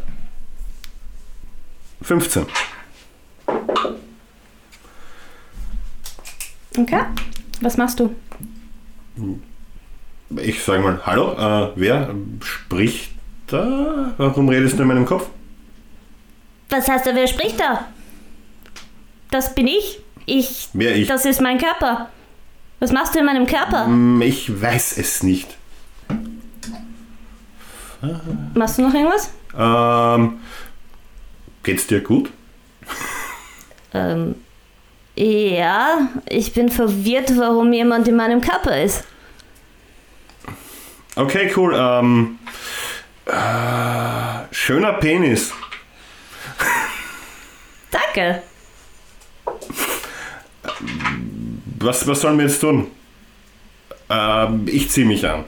15. 2.03 2.47
Okay. 6.77 7.01
Was 7.61 7.77
machst 7.77 8.01
du? 8.01 8.15
Ich 10.37 10.63
sage 10.63 10.83
mal, 10.83 11.01
hallo, 11.07 11.33
äh, 11.33 11.73
wer 11.77 12.15
spricht 12.43 13.13
da? 13.47 14.13
Warum 14.19 14.49
redest 14.49 14.77
du 14.79 14.83
in 14.83 14.89
meinem 14.89 15.07
Kopf? 15.07 15.29
Was 16.69 16.89
heißt 16.89 17.07
da, 17.07 17.15
wer 17.15 17.27
spricht 17.27 17.59
da? 17.61 17.87
Das 19.31 19.55
bin 19.55 19.67
ich. 19.69 20.01
Ich. 20.27 20.69
Wer 20.73 20.97
ich? 20.97 21.07
Das 21.09 21.25
ist 21.25 21.41
mein 21.41 21.59
Körper. 21.59 22.11
Was 22.81 22.93
machst 22.93 23.15
du 23.15 23.21
in 23.21 23.25
meinem 23.27 23.47
Körper? 23.47 23.87
Hm, 23.87 24.21
Ich 24.23 24.61
weiß 24.61 24.99
es 24.99 25.23
nicht. 25.23 25.57
Machst 28.55 28.79
du 28.79 28.83
noch 28.83 28.93
irgendwas? 28.95 29.31
Ähm, 29.57 30.41
geht's 31.63 31.87
dir 31.87 32.01
gut? 32.01 32.31
Ähm. 33.95 34.35
Ja, 35.17 36.09
ich 36.29 36.53
bin 36.53 36.69
verwirrt, 36.69 37.33
warum 37.39 37.73
jemand 37.73 38.07
in 38.07 38.17
meinem 38.17 38.41
Körper 38.41 38.83
ist. 38.83 39.05
Okay, 41.15 41.51
cool. 41.57 41.75
Ähm, 41.75 42.39
äh, 43.25 44.55
schöner 44.55 44.93
Penis. 44.95 45.55
Danke. 47.91 48.43
Was, 51.79 52.07
was 52.07 52.21
sollen 52.21 52.37
wir 52.37 52.47
jetzt 52.47 52.61
tun? 52.61 52.91
Ähm, 54.11 54.67
ich 54.67 54.91
ziehe 54.91 55.07
mich 55.07 55.27
an. 55.27 55.45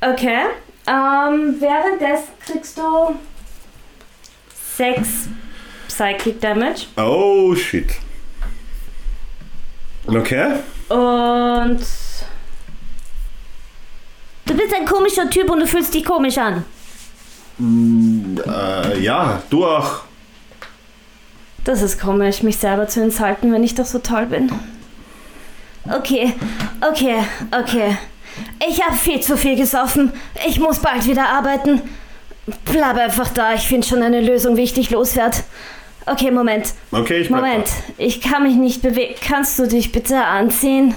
Okay. 0.00 0.46
Ähm, 0.86 1.56
währenddessen 1.60 2.32
kriegst 2.44 2.78
du 2.78 3.14
6 4.76 5.28
Psychic 5.88 6.40
Damage. 6.40 6.86
Oh, 6.96 7.54
shit. 7.54 8.01
Okay. 10.06 10.54
Und. 10.88 11.80
Du 14.44 14.54
bist 14.54 14.74
ein 14.74 14.84
komischer 14.84 15.30
Typ 15.30 15.50
und 15.50 15.60
du 15.60 15.66
fühlst 15.66 15.94
dich 15.94 16.04
komisch 16.04 16.36
an. 16.38 16.64
Äh, 18.46 19.00
ja, 19.00 19.42
du 19.50 19.64
auch. 19.64 20.02
Das 21.64 21.80
ist 21.80 22.00
komisch, 22.00 22.42
mich 22.42 22.56
selber 22.56 22.88
zu 22.88 23.00
enthalten, 23.00 23.52
wenn 23.52 23.62
ich 23.62 23.74
doch 23.76 23.86
so 23.86 24.00
toll 24.00 24.26
bin. 24.26 24.50
Okay, 25.88 26.34
okay, 26.80 27.24
okay. 27.52 27.96
Ich 28.68 28.82
habe 28.82 28.96
viel 28.96 29.20
zu 29.20 29.36
viel 29.36 29.56
gesoffen. 29.56 30.12
Ich 30.46 30.58
muss 30.58 30.80
bald 30.80 31.06
wieder 31.06 31.28
arbeiten. 31.28 31.82
Bleib 32.64 32.96
einfach 32.96 33.28
da, 33.28 33.54
ich 33.54 33.68
finde 33.68 33.86
schon 33.86 34.02
eine 34.02 34.20
Lösung, 34.20 34.56
wie 34.56 34.62
ich 34.62 34.74
dich 34.74 34.90
loswerde. 34.90 35.38
Okay, 36.06 36.30
Moment. 36.30 36.74
Okay, 36.90 37.18
ich 37.18 37.30
Moment, 37.30 37.68
ich 37.98 38.20
kann 38.20 38.42
mich 38.42 38.56
nicht 38.56 38.82
bewegen. 38.82 39.14
Kannst 39.26 39.58
du 39.58 39.66
dich 39.66 39.92
bitte 39.92 40.24
anziehen? 40.24 40.94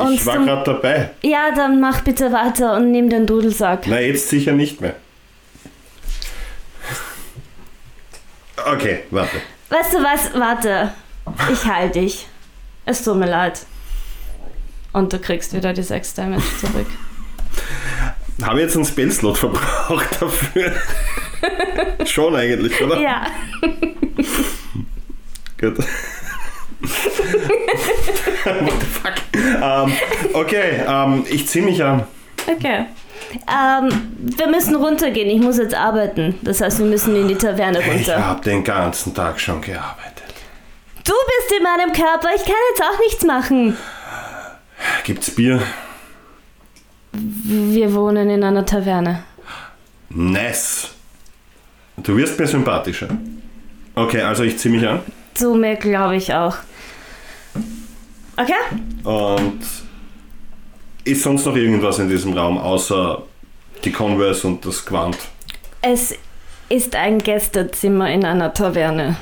da. 0.00 0.10
Ich 0.10 0.20
Und 0.20 0.26
war 0.26 0.38
gerade 0.38 0.64
dabei. 0.64 1.10
Ja, 1.22 1.50
dann 1.54 1.80
mach 1.80 2.00
bitte 2.02 2.32
weiter 2.32 2.76
und 2.76 2.90
nimm 2.90 3.08
den 3.10 3.26
Dudelsack. 3.26 3.86
Na, 3.86 4.00
jetzt 4.00 4.28
sicher 4.28 4.52
nicht 4.52 4.80
mehr. 4.80 4.94
Okay, 8.66 9.00
warte. 9.10 9.36
Weißt 9.68 9.94
du 9.94 9.98
was? 9.98 10.34
Warte. 10.34 10.92
Ich 11.52 11.64
heil 11.64 11.90
dich. 11.90 12.26
Es 12.84 13.02
tut 13.02 13.16
mir 13.16 13.28
leid. 13.28 13.60
Und 14.92 15.12
du 15.12 15.18
kriegst 15.18 15.54
wieder 15.54 15.72
die 15.72 15.82
6 15.82 16.14
Damage 16.14 16.42
zurück. 16.60 16.86
Habe 18.42 18.58
ich 18.58 18.64
jetzt 18.66 18.76
einen 18.76 18.84
Spellslot 18.84 19.38
verbraucht 19.38 20.20
dafür? 20.20 20.72
Schon 22.06 22.34
eigentlich, 22.34 22.80
oder? 22.82 22.98
Ja. 22.98 23.26
Gut. 25.60 25.78
What 25.78 25.86
the 28.80 28.86
fuck? 28.86 29.14
Ähm, 29.62 29.92
okay, 30.32 30.82
ähm, 30.86 31.24
ich 31.30 31.46
ziehe 31.48 31.64
mich 31.64 31.82
an. 31.84 32.04
Okay. 32.46 32.86
Ähm, 33.48 33.88
wir 34.18 34.48
müssen 34.48 34.74
runtergehen. 34.76 35.28
Ich 35.28 35.40
muss 35.40 35.58
jetzt 35.58 35.74
arbeiten. 35.74 36.38
Das 36.42 36.60
heißt, 36.60 36.78
wir 36.78 36.86
müssen 36.86 37.14
in 37.14 37.28
die 37.28 37.34
Taverne 37.36 37.80
Ich 37.80 37.86
runter. 37.86 38.26
habe 38.26 38.40
den 38.42 38.64
ganzen 38.64 39.14
Tag 39.14 39.38
schon 39.38 39.60
gearbeitet. 39.60 40.24
Du 41.04 41.12
bist 41.12 41.52
in 41.58 41.62
meinem 41.62 41.92
Körper. 41.92 42.28
Ich 42.34 42.42
kann 42.44 42.54
jetzt 42.70 42.82
auch 42.82 42.98
nichts 43.00 43.24
machen. 43.24 43.76
Gibt's 45.04 45.30
Bier? 45.34 45.60
Wir 47.12 47.94
wohnen 47.94 48.30
in 48.30 48.42
einer 48.42 48.64
Taverne. 48.64 49.24
Nice. 50.08 50.88
Du 51.98 52.16
wirst 52.16 52.38
mir 52.38 52.46
sympathischer. 52.46 53.08
Okay, 53.94 54.22
also 54.22 54.42
ich 54.44 54.58
ziehe 54.58 54.74
mich 54.74 54.86
an. 54.88 55.00
So 55.34 55.54
mehr 55.54 55.76
glaube 55.76 56.16
ich 56.16 56.32
auch. 56.34 56.56
Okay? 58.36 58.52
Und 59.04 59.60
ist 61.04 61.22
sonst 61.22 61.44
noch 61.46 61.56
irgendwas 61.56 61.98
in 61.98 62.08
diesem 62.08 62.32
Raum 62.32 62.58
außer 62.58 63.22
die 63.84 63.92
Converse 63.92 64.46
und 64.46 64.64
das 64.64 64.84
Quant? 64.84 65.16
Es 65.82 66.14
ist 66.68 66.94
ein 66.94 67.18
Gästezimmer 67.18 68.10
in 68.10 68.24
einer 68.24 68.52
Taverne. 68.52 69.16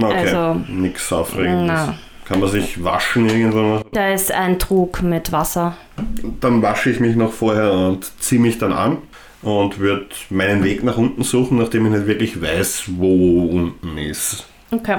Okay, 0.00 0.14
Also, 0.14 0.60
nichts 0.68 1.12
Aufregendes. 1.12 1.66
na. 1.66 1.98
Kann 2.26 2.40
man 2.40 2.50
sich 2.50 2.82
waschen 2.82 3.28
irgendwann? 3.28 3.84
Da 3.92 4.08
ist 4.12 4.32
ein 4.32 4.58
Trug 4.58 5.00
mit 5.02 5.30
Wasser. 5.30 5.76
Dann 6.40 6.60
wasche 6.60 6.90
ich 6.90 6.98
mich 6.98 7.14
noch 7.14 7.32
vorher 7.32 7.72
und 7.72 8.10
ziehe 8.20 8.40
mich 8.40 8.58
dann 8.58 8.72
an 8.72 8.98
und 9.42 9.78
würde 9.78 10.08
meinen 10.30 10.64
Weg 10.64 10.82
nach 10.82 10.96
unten 10.96 11.22
suchen, 11.22 11.58
nachdem 11.58 11.86
ich 11.86 11.92
nicht 11.92 12.06
wirklich 12.08 12.42
weiß, 12.42 12.84
wo 12.96 13.46
unten 13.46 13.96
ist. 13.96 14.44
Okay. 14.72 14.98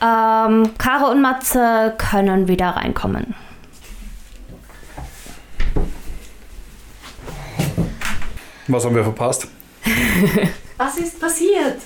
Ähm, 0.00 0.70
Caro 0.78 1.10
und 1.10 1.20
Matze 1.20 1.94
können 1.98 2.46
wieder 2.48 2.68
reinkommen. 2.70 3.34
Was 8.68 8.84
haben 8.84 8.94
wir 8.94 9.02
verpasst? 9.02 9.48
Was 10.76 10.98
ist 10.98 11.20
passiert? 11.20 11.78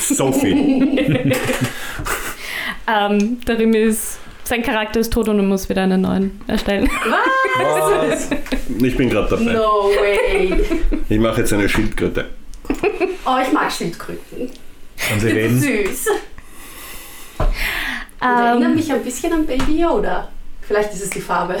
Sophie. 0.00 1.32
Ähm, 2.86 3.38
Rimi 3.48 3.78
ist. 3.78 4.18
Sein 4.44 4.62
Charakter 4.62 4.98
ist 4.98 5.12
tot 5.12 5.28
und 5.28 5.38
er 5.38 5.44
muss 5.44 5.68
wieder 5.68 5.82
einen 5.82 6.00
neuen 6.00 6.40
erstellen. 6.48 6.90
Was? 7.06 8.28
ich 8.82 8.96
bin 8.96 9.08
gerade 9.08 9.30
dabei. 9.30 9.52
No 9.52 9.90
way. 10.00 10.64
Ich 11.08 11.18
mache 11.18 11.40
jetzt 11.40 11.52
eine 11.52 11.68
Schildkröte. 11.68 12.26
Oh, 13.24 13.36
ich 13.40 13.52
mag 13.52 13.70
Schildkröten. 13.70 14.50
Kann 15.08 15.20
sie 15.20 15.28
reden? 15.28 15.60
Süß. 15.60 16.06
Und 17.38 17.48
erinnert 18.20 18.70
Ähm, 18.70 18.74
mich 18.76 18.92
ein 18.92 19.02
bisschen 19.02 19.32
an 19.32 19.46
Baby 19.46 19.80
Yoda. 19.80 20.28
Vielleicht 20.60 20.92
ist 20.92 21.02
es 21.02 21.10
die 21.10 21.20
Farbe. 21.20 21.56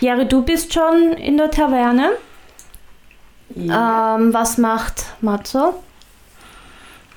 Jari, 0.00 0.26
du 0.26 0.42
bist 0.42 0.72
schon 0.72 1.12
in 1.12 1.36
der 1.36 1.50
Taverne. 1.50 2.12
Ja. 3.54 4.16
Ähm, 4.16 4.34
was 4.34 4.58
macht 4.58 5.04
Matze? 5.20 5.74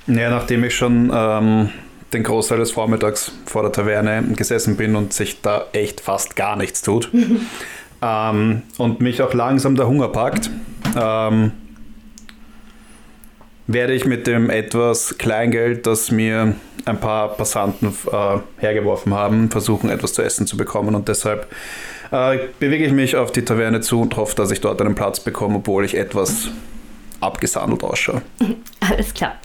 Ja, 0.06 0.30
nachdem 0.30 0.64
ich 0.64 0.76
schon 0.76 1.12
ähm, 1.14 1.70
den 2.14 2.24
Großteil 2.24 2.60
des 2.60 2.72
Vormittags 2.72 3.32
vor 3.46 3.64
der 3.64 3.72
Taverne 3.72 4.24
gesessen 4.36 4.78
bin 4.78 4.96
und 4.96 5.14
sich 5.14 5.42
da 5.42 5.66
echt 5.74 6.02
fast 6.02 6.36
gar 6.36 6.56
nichts 6.56 6.82
tut 6.82 7.10
ähm, 8.02 8.62
und 8.78 9.02
mich 9.02 9.22
auch 9.22 9.34
langsam 9.34 9.76
der 9.76 9.88
Hunger 9.88 10.10
packt, 10.10 10.50
ähm, 10.96 11.52
werde 13.68 13.94
ich 13.94 14.06
mit 14.06 14.28
dem 14.28 14.50
etwas 14.50 15.18
Kleingeld, 15.18 15.86
das 15.86 16.10
mir 16.10 16.56
ein 16.86 17.00
paar 17.00 17.36
Passanten 17.36 17.94
äh, 18.12 18.38
hergeworfen 18.58 19.14
haben, 19.14 19.52
versuchen 19.52 19.90
etwas 19.90 20.14
zu 20.14 20.22
essen 20.22 20.48
zu 20.48 20.56
bekommen 20.56 20.96
und 20.96 21.10
deshalb 21.10 21.48
äh, 22.12 22.38
bewege 22.60 22.86
ich 22.86 22.94
mich 22.94 23.18
auf 23.18 23.32
die 23.32 23.44
Taverne 23.44 23.82
zu 23.82 24.02
und 24.02 24.16
hoffe, 24.16 24.36
dass 24.36 24.52
ich 24.52 24.62
dort 24.62 24.82
einen 24.82 24.96
Platz 24.96 25.20
bekomme, 25.20 25.58
obwohl 25.58 25.84
ich 25.84 25.96
etwas 25.96 26.48
abgesandelt 27.20 27.84
ausschaue. 27.84 28.22
Alles 28.80 29.14
klar. 29.14 29.36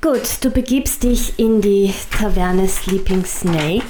Gut, 0.00 0.38
du 0.42 0.50
begibst 0.50 1.02
dich 1.02 1.38
in 1.38 1.60
die 1.60 1.92
Taverne 2.16 2.68
Sleeping 2.68 3.24
Snake. 3.24 3.84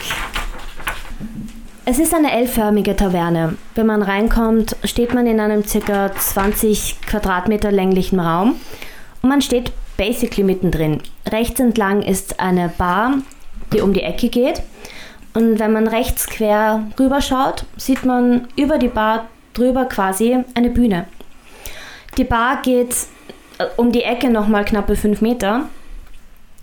Es 1.88 2.00
ist 2.00 2.12
eine 2.12 2.33
L-förmige 2.33 2.97
Taverne. 2.97 3.57
Wenn 3.76 3.87
man 3.87 4.02
reinkommt, 4.02 4.75
steht 4.83 5.14
man 5.14 5.28
in 5.28 5.38
einem 5.38 5.62
ca. 5.62 6.12
20 6.12 7.00
Quadratmeter 7.02 7.71
länglichen 7.71 8.19
Raum 8.19 8.57
und 9.23 9.28
man 9.28 9.40
steht 9.40 9.71
basically 9.97 10.43
mittendrin. 10.43 11.00
Rechts 11.31 11.61
entlang 11.61 12.02
ist 12.02 12.40
eine 12.40 12.71
Bar, 12.76 13.19
die 13.73 13.83
um 13.83 13.93
die 13.93 14.02
Ecke 14.02 14.31
geht. 14.31 14.62
Und 15.33 15.61
wenn 15.61 15.73
man 15.73 15.87
rechts 15.87 16.26
quer 16.26 16.88
rüberschaut, 16.99 17.64
sieht 17.76 18.05
man 18.05 18.49
über 18.57 18.78
die 18.78 18.88
Bar 18.88 19.28
drüber 19.55 19.85
quasi 19.85 20.38
eine 20.55 20.71
Bühne. 20.71 21.07
Die 22.19 22.25
Bar 22.25 22.62
geht 22.62 22.97
äh, 23.59 23.66
um 23.76 23.93
die 23.93 24.02
Ecke 24.02 24.28
nochmal 24.28 24.64
knappe 24.64 24.97
5 24.97 25.21
Meter 25.21 25.66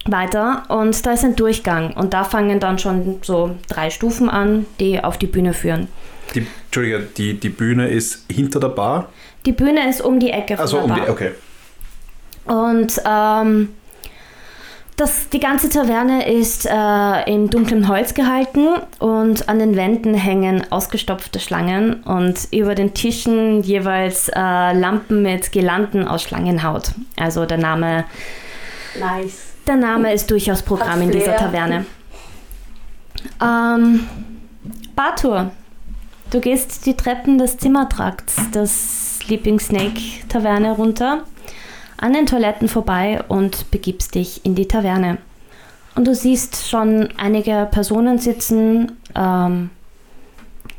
weiter 0.05 0.63
und 0.67 1.05
da 1.05 1.13
ist 1.13 1.23
ein 1.23 1.35
Durchgang 1.35 1.93
und 1.93 2.13
da 2.13 2.23
fangen 2.23 2.59
dann 2.59 2.77
schon 2.79 3.19
so 3.21 3.55
drei 3.67 3.89
Stufen 3.89 4.29
an, 4.29 4.65
die 4.79 5.03
auf 5.03 5.17
die 5.17 5.27
Bühne 5.27 5.53
führen. 5.53 5.87
Die, 6.35 6.45
Entschuldige, 6.65 7.07
die, 7.17 7.39
die 7.39 7.49
Bühne 7.49 7.87
ist 7.89 8.25
hinter 8.31 8.59
der 8.59 8.69
Bar? 8.69 9.09
Die 9.45 9.51
Bühne 9.51 9.89
ist 9.89 10.01
um 10.01 10.19
die 10.19 10.29
Ecke 10.31 10.55
von 10.55 10.61
Also 10.61 10.77
der 10.77 10.83
um 10.85 10.89
Bar. 10.89 11.05
die, 11.05 11.11
okay. 11.11 11.31
Und 12.45 13.01
ähm, 13.07 13.69
das, 14.97 15.29
die 15.29 15.39
ganze 15.39 15.69
Taverne 15.69 16.29
ist 16.31 16.65
äh, 16.65 17.31
in 17.31 17.49
dunklem 17.49 17.87
Holz 17.87 18.13
gehalten 18.13 18.67
und 18.99 19.49
an 19.49 19.59
den 19.59 19.75
Wänden 19.75 20.13
hängen 20.13 20.63
ausgestopfte 20.71 21.39
Schlangen 21.39 22.03
und 22.03 22.47
über 22.51 22.75
den 22.75 22.93
Tischen 22.93 23.63
jeweils 23.63 24.29
äh, 24.29 24.39
Lampen 24.73 25.23
mit 25.23 25.51
Girlanden 25.51 26.07
aus 26.07 26.23
Schlangenhaut. 26.23 26.91
Also 27.17 27.45
der 27.45 27.57
Name, 27.57 28.05
Nice. 28.99 29.52
Der 29.67 29.75
Name 29.75 30.13
ist 30.13 30.29
durchaus 30.29 30.61
Programm 30.61 31.01
in 31.01 31.11
dieser. 31.11 31.35
Taverne. 31.37 31.85
Ähm, 33.41 34.07
Bartur, 34.95 35.51
du 36.31 36.39
gehst 36.39 36.85
die 36.85 36.95
Treppen 36.95 37.37
des 37.37 37.57
Zimmertrakts 37.57 38.51
des 38.51 39.19
Sleeping 39.19 39.59
Snake 39.59 40.01
Taverne 40.29 40.73
runter 40.73 41.23
an 41.97 42.13
den 42.13 42.25
Toiletten 42.25 42.67
vorbei 42.67 43.23
und 43.29 43.71
begibst 43.71 44.15
dich 44.15 44.45
in 44.45 44.55
die 44.55 44.67
Taverne. 44.67 45.19
Und 45.95 46.05
du 46.05 46.15
siehst 46.15 46.67
schon 46.67 47.09
einige 47.17 47.67
Personen 47.71 48.17
sitzen, 48.17 48.97
ähm, 49.15 49.69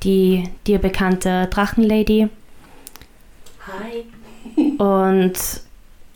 die 0.03 0.51
dir 0.67 0.79
bekannte 0.79 1.47
Drachenlady. 1.47 2.29
Hi. 3.67 4.77
Und 4.77 5.35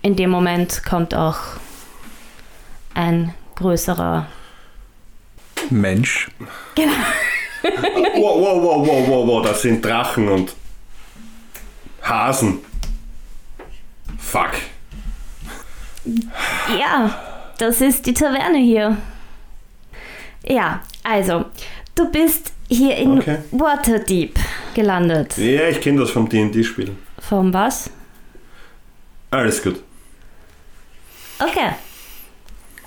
in 0.02 0.16
dem 0.16 0.30
Moment 0.30 0.84
kommt 0.84 1.14
auch 1.14 1.38
ein 2.98 3.32
größerer. 3.54 4.26
Mensch. 5.70 6.28
Wow, 6.76 8.40
wow, 8.40 8.62
wow, 8.62 8.86
wow, 8.86 9.08
wow, 9.08 9.26
wow, 9.26 9.46
das 9.46 9.62
sind 9.62 9.84
Drachen 9.84 10.28
und 10.28 10.54
Hasen. 12.02 12.58
Fuck. 14.18 14.52
Ja, 16.78 17.52
das 17.58 17.80
ist 17.80 18.04
die 18.06 18.14
Taverne 18.14 18.58
hier. 18.58 18.96
Ja, 20.44 20.82
also, 21.04 21.44
du 21.94 22.10
bist 22.10 22.52
hier 22.68 22.96
in 22.96 23.18
Okay. 23.18 23.38
Waterdeep 23.52 24.38
gelandet. 24.74 25.36
Ja, 25.38 25.68
ich 25.68 25.80
kenne 25.80 26.00
das 26.00 26.10
vom 26.10 26.28
D&D-Spiel. 26.28 26.96
Vom 27.20 27.52
was? 27.52 27.90
Alles 29.30 29.62
gut. 29.62 29.82
Okay. 31.38 31.72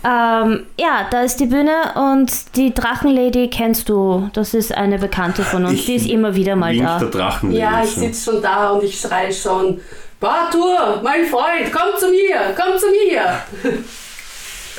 Ähm, 0.04 0.66
ja, 0.80 1.08
da 1.12 1.22
ist 1.22 1.40
die 1.40 1.46
Bühne 1.46 1.94
und 1.96 2.56
die 2.56 2.74
Drachenlady 2.74 3.50
kennst 3.50 3.88
du. 3.88 4.30
Das 4.34 4.54
ist 4.56 4.76
eine 4.76 4.98
Bekannte 4.98 5.44
von 5.44 5.66
uns. 5.66 5.74
Ich 5.74 5.86
die 5.86 5.96
ist 5.96 6.10
immer 6.10 6.36
wieder 6.36 6.56
mal 6.56 6.76
da. 6.76 6.98
der 6.98 7.10
Drachen. 7.10 7.52
Ja, 7.52 7.84
ich 7.84 7.92
sitze 7.92 8.32
schon 8.32 8.42
da 8.42 8.72
und 8.72 8.84
ich 8.84 9.00
schreie 9.00 9.32
schon. 9.32 9.80
Bartur, 10.20 11.02
mein 11.04 11.26
Freund, 11.26 11.72
komm 11.72 12.00
zu 12.00 12.10
mir, 12.10 12.56
komm 12.56 12.78
zu 12.78 12.88
mir. 12.88 13.42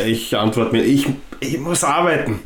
Ich 0.07 0.37
antworte 0.37 0.73
mir, 0.73 0.83
ich, 0.83 1.07
ich 1.41 1.59
muss 1.59 1.85
arbeiten. 1.85 2.41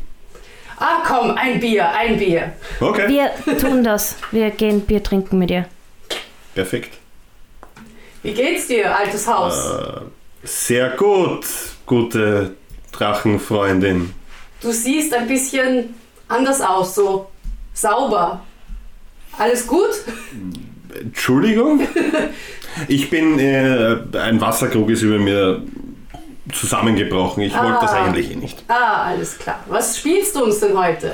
Ah, 0.79 1.01
komm, 1.05 1.31
ein 1.31 1.59
Bier, 1.59 1.89
ein 1.89 2.17
Bier. 2.19 2.53
Okay. 2.79 3.07
Wir 3.07 3.57
tun 3.57 3.83
das. 3.83 4.15
Wir 4.31 4.51
gehen 4.51 4.81
Bier 4.81 5.01
trinken 5.01 5.39
mit 5.39 5.49
dir. 5.49 5.65
Perfekt. 6.53 6.97
Wie 8.21 8.33
geht's 8.33 8.67
dir, 8.67 8.95
altes 8.95 9.27
Haus? 9.27 9.55
Äh, 9.55 10.01
sehr 10.43 10.89
gut, 10.91 11.45
gute 11.85 12.55
Drachenfreundin. 12.97 14.13
Du 14.61 14.71
siehst 14.71 15.13
ein 15.13 15.27
bisschen 15.27 15.93
anders 16.27 16.61
aus, 16.61 16.95
so 16.95 17.27
sauber. 17.73 18.41
Alles 19.37 19.67
gut? 19.67 19.89
Entschuldigung? 20.99 21.81
Ich 22.87 23.09
bin, 23.09 23.37
äh, 23.39 23.97
ein 24.19 24.41
Wasserkrug 24.41 24.89
ist 24.89 25.01
über 25.03 25.19
mir 25.19 25.61
zusammengebrochen. 26.53 27.43
Ich 27.43 27.53
wollte 27.55 27.77
das 27.81 27.91
Ah. 27.91 28.03
eigentlich 28.05 28.31
eh 28.31 28.35
nicht. 28.35 28.63
Ah, 28.67 29.03
alles 29.05 29.37
klar. 29.37 29.59
Was 29.67 29.97
spielst 29.97 30.35
du 30.35 30.43
uns 30.45 30.59
denn 30.59 30.77
heute? 30.77 31.13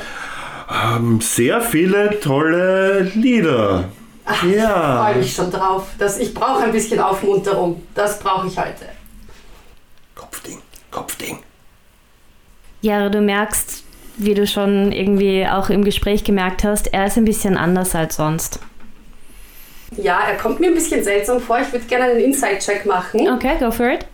Ähm, 0.70 1.20
sehr 1.22 1.60
viele 1.62 2.20
tolle 2.22 3.02
Lieder. 3.16 3.90
ja. 4.56 5.04
Freue 5.04 5.18
mich 5.18 5.34
schon 5.34 5.52
drauf. 5.52 5.88
Das, 5.98 6.18
ich 6.20 6.34
brauche 6.34 6.64
ein 6.64 6.72
bisschen 6.72 7.00
Aufmunterung. 7.00 7.84
Das 7.94 8.20
brauche 8.20 8.48
ich 8.48 8.58
heute. 8.58 8.86
Kopfding, 10.16 10.60
Kopfding. 10.92 11.40
Ja, 12.84 13.08
du 13.08 13.22
merkst, 13.22 13.82
wie 14.18 14.34
du 14.34 14.46
schon 14.46 14.92
irgendwie 14.92 15.48
auch 15.48 15.70
im 15.70 15.86
Gespräch 15.86 16.26
gemerkt 16.26 16.66
hast, 16.66 16.94
er 16.94 17.06
ist 17.06 17.18
ein 17.18 17.24
bisschen 17.24 17.58
anders 17.58 17.96
als 17.96 18.18
sonst. 18.18 18.60
Ja, 19.96 20.20
er 20.28 20.36
kommt 20.36 20.60
mir 20.60 20.68
ein 20.68 20.74
bisschen 20.74 21.02
seltsam 21.02 21.40
vor. 21.40 21.60
Ich 21.62 21.72
würde 21.72 21.86
gerne 21.86 22.12
einen 22.12 22.20
Inside-Check 22.20 22.86
machen. 22.86 23.30
Okay, 23.30 23.56
go 23.58 23.72
for 23.72 23.90
it. 23.90 24.06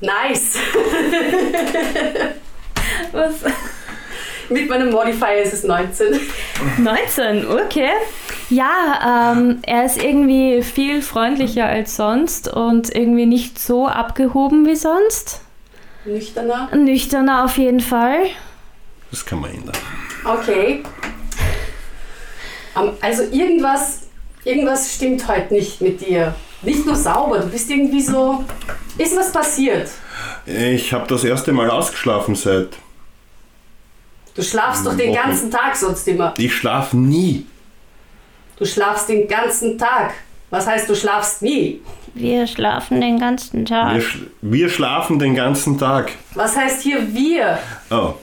Nice. 0.00 0.58
Was? 3.12 3.34
Mit 4.48 4.68
meinem 4.68 4.90
Modifier 4.90 5.40
ist 5.40 5.52
es 5.52 5.62
19. 5.62 6.18
19, 6.78 7.48
okay. 7.48 7.90
Ja, 8.50 9.34
ähm, 9.36 9.58
er 9.62 9.84
ist 9.84 10.02
irgendwie 10.02 10.62
viel 10.62 11.00
freundlicher 11.00 11.66
als 11.66 11.94
sonst 11.94 12.48
und 12.48 12.92
irgendwie 12.92 13.26
nicht 13.26 13.60
so 13.60 13.86
abgehoben 13.86 14.66
wie 14.66 14.74
sonst. 14.74 15.42
Nüchterner. 16.08 16.68
Nüchterner 16.74 17.44
auf 17.44 17.56
jeden 17.58 17.80
Fall. 17.80 18.26
Das 19.10 19.24
kann 19.24 19.40
man 19.40 19.50
ändern. 19.52 19.76
Okay. 20.24 20.82
Ähm, 22.76 22.90
Also 23.00 23.22
irgendwas, 23.24 24.00
irgendwas 24.44 24.94
stimmt 24.94 25.26
heute 25.28 25.54
nicht 25.54 25.80
mit 25.80 26.00
dir. 26.06 26.34
Nicht 26.62 26.84
nur 26.84 26.96
sauber, 26.96 27.38
du 27.38 27.46
bist 27.48 27.70
irgendwie 27.70 28.02
so. 28.02 28.44
Ist 28.98 29.16
was 29.16 29.32
passiert? 29.32 29.88
Ich 30.44 30.92
habe 30.92 31.06
das 31.06 31.22
erste 31.24 31.52
Mal 31.52 31.70
ausgeschlafen 31.70 32.34
seit. 32.34 32.70
Du 34.34 34.42
schlafst 34.42 34.84
doch 34.86 34.96
den 34.96 35.10
Wochen. 35.10 35.16
ganzen 35.28 35.50
Tag 35.50 35.76
sonst 35.76 36.06
immer. 36.08 36.34
Ich 36.36 36.54
schlafe 36.54 36.96
nie. 36.96 37.46
Du 38.56 38.64
schlafst 38.64 39.08
den 39.08 39.28
ganzen 39.28 39.78
Tag. 39.78 40.14
Was 40.50 40.66
heißt, 40.66 40.88
du 40.88 40.94
schlafst 40.96 41.42
nie? 41.42 41.80
Wir 42.18 42.46
schlafen 42.48 43.00
den 43.00 43.18
ganzen 43.20 43.60
Wir, 43.60 43.66
Tag. 43.66 44.02
sch 44.02 44.18
wir 44.40 44.68
schlafen 44.68 45.18
den 45.18 45.34
ganzen 45.36 45.78
Tag. 45.78 46.10
Was 46.34 46.56
heißt 46.56 46.82
hier 46.82 47.14
wir? 47.14 47.58
Oh, 47.90 48.14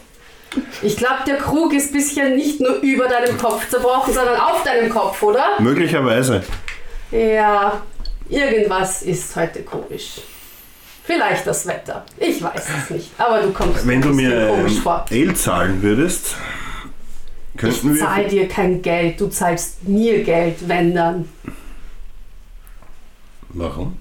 Ich 0.82 0.98
glaube, 0.98 1.20
der 1.26 1.38
Krug 1.38 1.74
ist 1.74 1.94
bisschen 1.94 2.36
nicht 2.36 2.60
nur 2.60 2.76
über 2.82 3.08
deinem 3.08 3.38
Kopf 3.38 3.70
zerbrochen, 3.70 4.14
sondern 4.14 4.40
auf 4.40 4.64
deinem 4.64 4.90
Kopf, 4.90 5.22
oder? 5.24 5.46
möglicherweise. 5.60 6.44
Ja, 7.12 7.82
irgendwas 8.30 9.02
ist 9.04 9.34
heute 9.36 9.62
komisch. 9.64 10.16
Vielleicht 11.06 11.46
das 11.48 11.66
Wetter. 11.68 12.04
Ich 12.18 12.42
weiß 12.44 12.66
es 12.84 12.90
nicht. 12.90 13.12
Aber 13.18 13.40
du 13.42 13.54
kommst 13.54 13.88
Wenn 13.88 14.02
du 14.02 14.10
mir 14.10 14.48
komisch 14.50 14.74
ähm, 14.78 14.82
vor. 14.82 15.06
Ale 15.10 15.34
zahlen 15.36 15.82
würdest, 15.84 16.36
Ich 17.54 17.60
könnten 17.62 17.94
wir. 17.96 18.02
zahle 18.02 18.28
dir 18.28 18.48
kein 18.48 18.82
Geld. 18.82 19.22
Du 19.22 19.28
zahlst 19.28 19.88
mir 19.88 20.24
Geld, 20.24 20.68
wenn 20.68 20.94
dann. 20.96 21.30
Warum? 23.56 23.98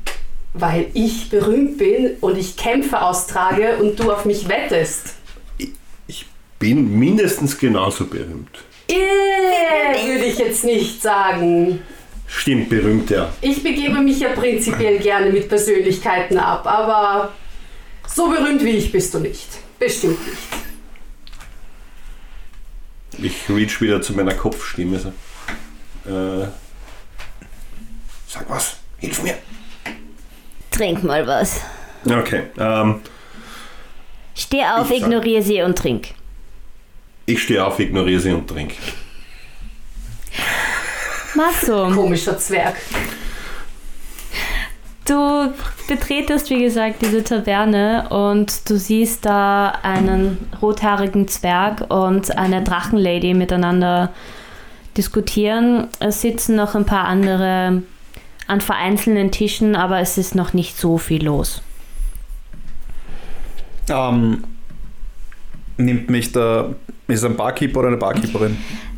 Weil 0.53 0.91
ich 0.95 1.31
berühmt 1.31 1.79
bin 1.79 2.17
und 2.21 2.37
ich 2.37 2.57
Kämpfe 2.57 3.01
austrage 3.01 3.77
und 3.77 3.99
du 3.99 4.11
auf 4.11 4.25
mich 4.25 4.49
wettest. 4.49 5.15
Ich 6.09 6.27
bin 6.59 6.99
mindestens 6.99 7.57
genauso 7.57 8.07
berühmt. 8.07 8.65
Äh, 8.89 10.07
würde 10.07 10.25
ich 10.25 10.39
jetzt 10.39 10.65
nicht 10.65 11.01
sagen. 11.01 11.81
Stimmt, 12.27 12.69
berühmt, 12.69 13.11
ja. 13.11 13.33
Ich 13.41 13.63
begebe 13.63 14.01
mich 14.01 14.19
ja 14.19 14.31
prinzipiell 14.31 14.99
gerne 14.99 15.31
mit 15.31 15.49
Persönlichkeiten 15.49 16.37
ab, 16.37 16.67
aber 16.67 17.33
so 18.09 18.29
berühmt 18.29 18.65
wie 18.65 18.71
ich 18.71 18.91
bist 18.91 19.15
du 19.15 19.21
nicht. 19.21 19.49
Bestimmt 19.79 20.19
nicht. 20.27 20.39
Ich 23.19 23.49
reach 23.49 23.81
wieder 23.81 24.03
zu 24.03 24.15
meiner 24.15 24.35
Kopfstimme. 24.35 25.13
Äh, 26.07 26.49
sag 28.27 28.49
was, 28.51 28.79
hilf 29.05 29.23
mir. 29.23 29.35
Trink 30.71 31.05
mal 31.05 31.27
was. 31.27 31.61
Okay, 32.07 32.45
ähm, 32.59 33.01
Steh 34.35 34.65
auf, 34.65 34.91
Ich 34.91 34.99
sag- 35.01 35.07
ignoriere 35.09 35.43
sie 35.43 35.63
und 35.63 35.79
trink. 35.79 36.09
ich 37.27 37.43
stehe 37.43 37.65
auf, 37.65 37.79
ignoriere 37.79 38.21
sie 38.21 38.33
und 38.33 38.49
trinke. 38.49 38.75
Masso, 41.35 41.91
Komischer 41.95 42.37
Zwerg. 42.39 42.77
du 45.07 45.53
betretest, 45.89 46.49
wie 46.51 46.63
gesagt, 46.63 47.03
diese 47.03 47.23
Taverne 47.25 48.09
und 48.11 48.69
du 48.71 48.77
siehst 48.79 49.25
da 49.25 49.71
einen 49.83 50.49
rothaarigen 50.63 51.29
Zwerg 51.29 51.91
und 51.93 52.37
eine 52.39 52.63
Drachenlady 52.63 53.35
miteinander 53.35 54.13
diskutieren. 54.97 55.89
Es 56.01 56.21
sitzen 56.21 56.57
noch 56.57 56.75
ein 56.75 56.87
paar 56.87 57.05
andere 57.07 57.83
an 58.47 58.61
vereinzelten 58.61 59.31
Tischen, 59.31 59.77
aber 59.77 60.01
es 60.01 60.19
ist 60.19 60.35
noch 60.35 60.53
nicht 60.53 60.79
so 60.79 60.99
viel 60.99 61.25
los. 61.25 61.63
Ähm, 63.89 64.45
nimmt 65.77 66.11
mich 66.11 66.33
der. 66.33 66.75
Ist 67.07 67.25
ein 67.25 67.37
Barkeeper 67.37 67.81
oder 67.81 67.89
eine 67.89 67.97
Barkeeperin? 67.99 68.57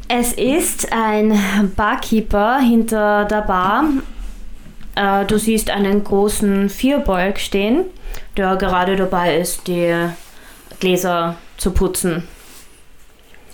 Es 0.08 0.32
ist 0.32 0.92
ein 0.92 1.36
Barkeeper 1.74 2.60
hinter 2.60 3.24
der 3.24 3.42
Bar. 3.42 3.84
Äh, 4.94 5.24
du 5.24 5.38
siehst 5.38 5.70
einen 5.70 6.04
großen 6.04 6.68
Vierbeug 6.68 7.38
stehen, 7.40 7.84
der 8.36 8.54
gerade 8.56 8.94
dabei 8.94 9.36
ist, 9.38 9.66
die 9.66 9.92
Gläser 10.78 11.36
zu 11.56 11.72
putzen 11.72 12.22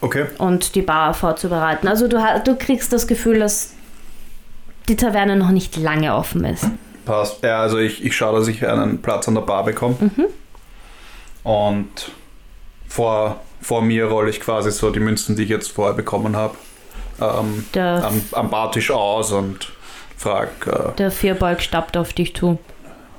Okay. 0.03 0.27
und 0.37 0.75
die 0.75 0.83
Bar 0.83 1.15
vorzubereiten. 1.15 1.89
Also 1.89 2.09
du, 2.09 2.19
du 2.45 2.57
kriegst 2.57 2.93
das 2.93 3.07
Gefühl, 3.07 3.39
dass 3.39 3.73
die 4.89 4.97
Taverne 4.97 5.37
noch 5.37 5.51
nicht 5.51 5.77
lange 5.77 6.15
offen 6.15 6.45
ist. 6.45 6.67
Passt. 7.05 7.43
Ja, 7.43 7.61
also 7.61 7.79
ich, 7.79 8.05
ich 8.05 8.17
schaue, 8.17 8.39
dass 8.39 8.49
ich 8.49 8.67
einen 8.67 9.03
Platz 9.03 9.27
an 9.29 9.35
der 9.35 9.43
Bar 9.43 9.65
bekomme. 9.65 9.97
Und 11.43 12.13
vor, 12.87 13.41
vor 13.61 13.83
mir 13.83 14.07
rolle 14.07 14.31
ich 14.31 14.41
quasi 14.41 14.71
so 14.71 14.91
die 14.91 15.01
Münzen, 15.01 15.35
die 15.35 15.43
ich 15.45 15.49
jetzt 15.49 15.73
vorher 15.73 15.95
bekommen 15.95 16.37
habe, 16.37 16.57
ähm, 17.21 17.65
am, 17.75 18.23
am 18.33 18.51
Bartisch 18.51 18.91
aus 18.91 19.33
und 19.33 19.73
frage, 20.17 20.51
äh, 20.67 20.97
der 20.97 21.11
Vierbeug 21.11 21.61
stappt 21.61 21.97
auf 21.97 22.13
dich 22.13 22.35
zu. 22.35 22.59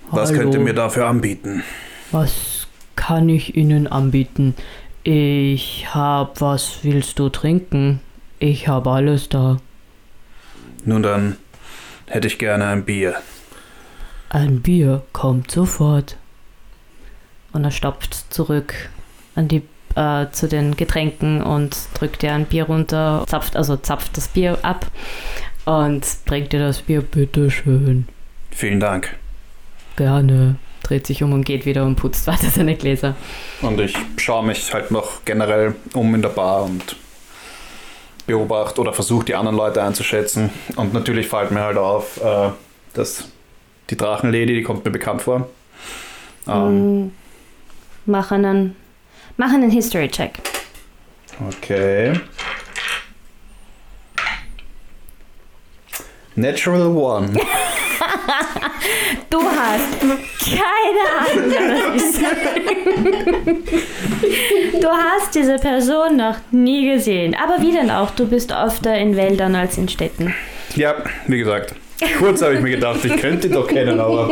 was 0.10 0.30
Hallo. 0.30 0.41
könnt 0.41 0.54
ihr 0.54 0.60
mir 0.62 0.73
dafür 0.73 1.08
anbieten? 1.08 1.63
Was 2.12 2.67
kann 2.95 3.28
ich 3.28 3.56
Ihnen 3.58 3.88
anbieten? 3.88 4.56
Ich 5.04 5.88
hab, 5.93 6.39
was 6.39 6.80
willst 6.84 7.19
du 7.19 7.28
trinken? 7.30 7.99
Ich 8.39 8.67
hab 8.67 8.88
alles 8.88 9.28
da. 9.30 9.58
Nun 10.86 11.04
dann 11.04 11.38
hätte 12.08 12.28
ich 12.28 12.39
gerne 12.39 12.68
ein 12.68 12.86
Bier. 12.86 13.16
Ein 14.30 14.62
Bier 14.62 15.04
kommt 15.13 15.52
sofort. 15.52 16.18
Und 17.52 17.63
er 17.63 17.72
stapft 17.72 18.34
zurück 18.34 18.74
an 19.36 19.48
die, 19.48 19.62
äh, 19.96 20.26
zu 20.32 20.48
den 20.48 20.76
Getränken 20.76 21.44
und 21.44 21.78
drückt 21.94 22.24
dir 22.24 22.34
ein 22.34 22.46
Bier 22.46 22.63
runter, 22.63 23.24
zapft, 23.28 23.56
also 23.56 23.78
zapft 23.78 24.18
das 24.18 24.28
Bier 24.28 24.58
ab 24.63 24.88
und 25.66 26.06
bringt 26.26 26.52
dir 26.52 26.60
das 26.60 26.82
Bier 26.82 27.02
Bitteschön. 27.02 28.08
Vielen 28.52 28.80
Dank. 28.80 29.16
Gerne. 29.96 30.56
dreht 30.82 31.08
sich 31.08 31.24
um 31.24 31.32
und 31.32 31.46
geht 31.46 31.66
wieder 31.66 31.86
und 31.86 31.96
putzt 31.96 32.28
weiter 32.28 32.50
seine 32.50 32.76
Gläser. 32.76 33.16
Und 33.62 33.80
ich 33.80 33.96
schaue 34.18 34.46
mich 34.46 34.74
halt 34.74 34.92
noch 34.92 35.24
generell 35.24 35.76
um 35.94 36.13
in 36.13 36.22
der 36.22 36.30
Bar 36.30 36.63
und 36.63 36.98
beobachte 38.38 38.82
oder 38.82 38.93
versuche 38.93 39.26
die 39.26 39.36
anderen 39.36 39.56
Leute 39.58 39.84
einzuschätzen. 39.84 40.50
Und 40.76 40.93
natürlich 40.93 41.28
fällt 41.28 41.52
mir 41.52 41.62
halt 41.62 41.78
auf, 41.78 42.19
äh, 42.24 42.50
dass 42.93 43.26
die 43.89 43.98
Drachenlady, 43.98 44.56
die 44.56 44.63
kommt 44.63 44.84
mir 44.86 44.91
bekannt 44.91 45.22
vor. 45.22 45.48
Ähm, 46.48 47.04
Mm, 47.06 47.12
Mach 48.06 48.32
einen, 48.32 48.76
mach 49.38 49.54
einen 49.54 49.69
History-Check. 49.72 50.34
okay. 51.48 52.13
Natural 56.36 56.88
One. 56.96 57.39
Du 59.30 59.39
hast 59.41 60.00
keine 60.43 61.04
Ahnung. 61.19 61.93
was 61.93 62.04
ich 62.04 62.12
sage. 62.12 63.60
Du 64.82 64.88
hast 64.88 65.36
diese 65.36 65.56
Person 65.58 66.17
noch 66.17 66.36
nie 66.52 66.91
gesehen. 66.93 67.36
Aber 67.36 67.62
wie 67.62 67.72
denn 67.72 67.89
auch? 67.91 68.12
Du 68.12 68.28
bist 68.28 68.54
öfter 68.54 68.96
in 68.98 69.15
Wäldern 69.15 69.56
als 69.56 69.78
in 69.78 69.88
Städten. 69.88 70.34
Ja, 70.76 70.96
wie 71.28 71.39
gesagt. 71.39 71.76
Kurz 72.19 72.41
habe 72.41 72.56
ich 72.56 72.62
mir 72.62 72.72
gedacht, 72.72 73.04
ich 73.06 73.15
könnte 73.17 73.50
doch 73.50 73.67
kennen, 73.67 74.00
aber 74.00 74.30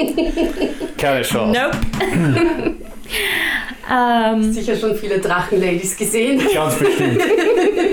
keine 0.97 1.21
Chance. 1.21 1.59
Nope. 1.59 1.77
Ähm, 3.91 4.53
Sicher 4.53 4.75
schon 4.77 4.95
viele 4.95 5.19
Drachenladies 5.19 5.97
gesehen. 5.97 6.41
Ganz 6.53 6.75
bestimmt. 6.75 7.21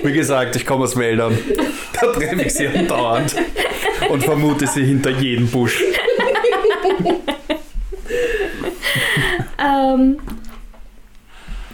Wie 0.03 0.13
gesagt, 0.13 0.55
ich 0.57 0.65
komme 0.65 0.85
aus 0.85 0.97
Wäldern. 0.97 1.37
Da 1.93 2.13
treffe 2.13 2.41
ich 2.43 2.55
sie 2.55 2.69
andauernd 2.69 3.35
und 4.09 4.23
vermute 4.23 4.67
sie 4.67 4.85
hinter 4.85 5.11
jedem 5.11 5.49
Busch. 5.49 5.83
ähm, 9.59 10.19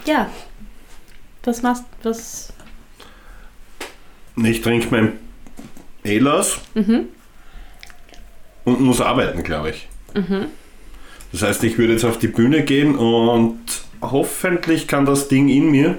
ja. 0.05 0.29
Was 1.43 1.61
machst 1.61 1.83
du? 2.01 2.09
Was? 2.09 2.53
Ich 4.43 4.61
trinke 4.61 4.87
mein 4.91 5.19
Ale 6.05 6.33
aus 6.33 6.59
Mhm. 6.73 7.07
und 8.65 8.81
muss 8.81 8.99
arbeiten, 9.01 9.43
glaube 9.43 9.69
ich. 9.71 9.87
Das 11.31 11.41
heißt, 11.41 11.63
ich 11.63 11.77
würde 11.77 11.93
jetzt 11.93 12.05
auf 12.05 12.17
die 12.17 12.27
Bühne 12.27 12.63
gehen 12.63 12.95
und 12.95 13.59
hoffentlich 14.01 14.87
kann 14.87 15.05
das 15.05 15.27
Ding 15.27 15.49
in 15.49 15.71
mir 15.71 15.97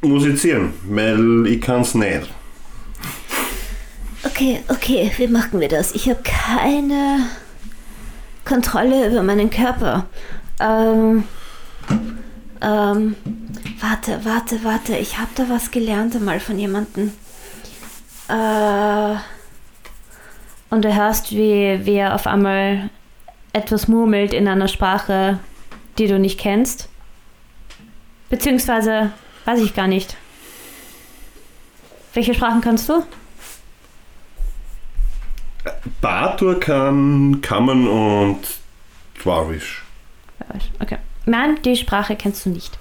musizieren, 0.00 0.74
weil 0.84 1.46
ich 1.46 1.60
kann 1.60 1.82
es 1.82 1.94
nicht. 1.94 2.28
Okay, 4.24 4.60
okay, 4.68 5.10
wie 5.16 5.28
machen 5.28 5.60
wir 5.60 5.68
das? 5.68 5.94
Ich 5.94 6.08
habe 6.08 6.20
keine 6.22 7.26
Kontrolle 8.44 9.08
über 9.08 9.22
meinen 9.22 9.50
Körper. 9.50 10.06
Ähm, 10.60 11.24
ähm, 12.60 13.16
warte, 13.80 14.20
warte, 14.24 14.64
warte. 14.64 14.96
Ich 14.96 15.18
habe 15.18 15.30
da 15.34 15.48
was 15.48 15.70
gelernt 15.70 16.16
einmal 16.16 16.40
von 16.40 16.58
jemandem. 16.58 17.12
Äh, 18.28 19.16
Und 20.70 20.84
du 20.84 20.94
hörst, 20.94 21.30
wie, 21.32 21.80
wie 21.84 21.94
er 21.94 22.14
auf 22.14 22.26
einmal 22.26 22.90
etwas 23.52 23.88
murmelt 23.88 24.34
in 24.34 24.46
einer 24.48 24.68
Sprache, 24.68 25.38
die 25.98 26.06
du 26.06 26.18
nicht 26.18 26.38
kennst. 26.38 26.88
Beziehungsweise, 28.30 29.12
weiß 29.44 29.60
ich 29.60 29.74
gar 29.74 29.86
nicht. 29.86 30.16
Welche 32.14 32.34
Sprachen 32.34 32.60
kannst 32.60 32.88
du? 32.88 33.04
Batur 36.00 36.58
kann 36.60 37.40
Kammern 37.42 37.86
und 37.86 38.38
Dwarvish. 39.22 39.82
Okay. 40.80 40.98
Nein, 41.26 41.60
die 41.64 41.76
Sprache 41.76 42.16
kennst 42.16 42.46
du 42.46 42.50
nicht. 42.50 42.78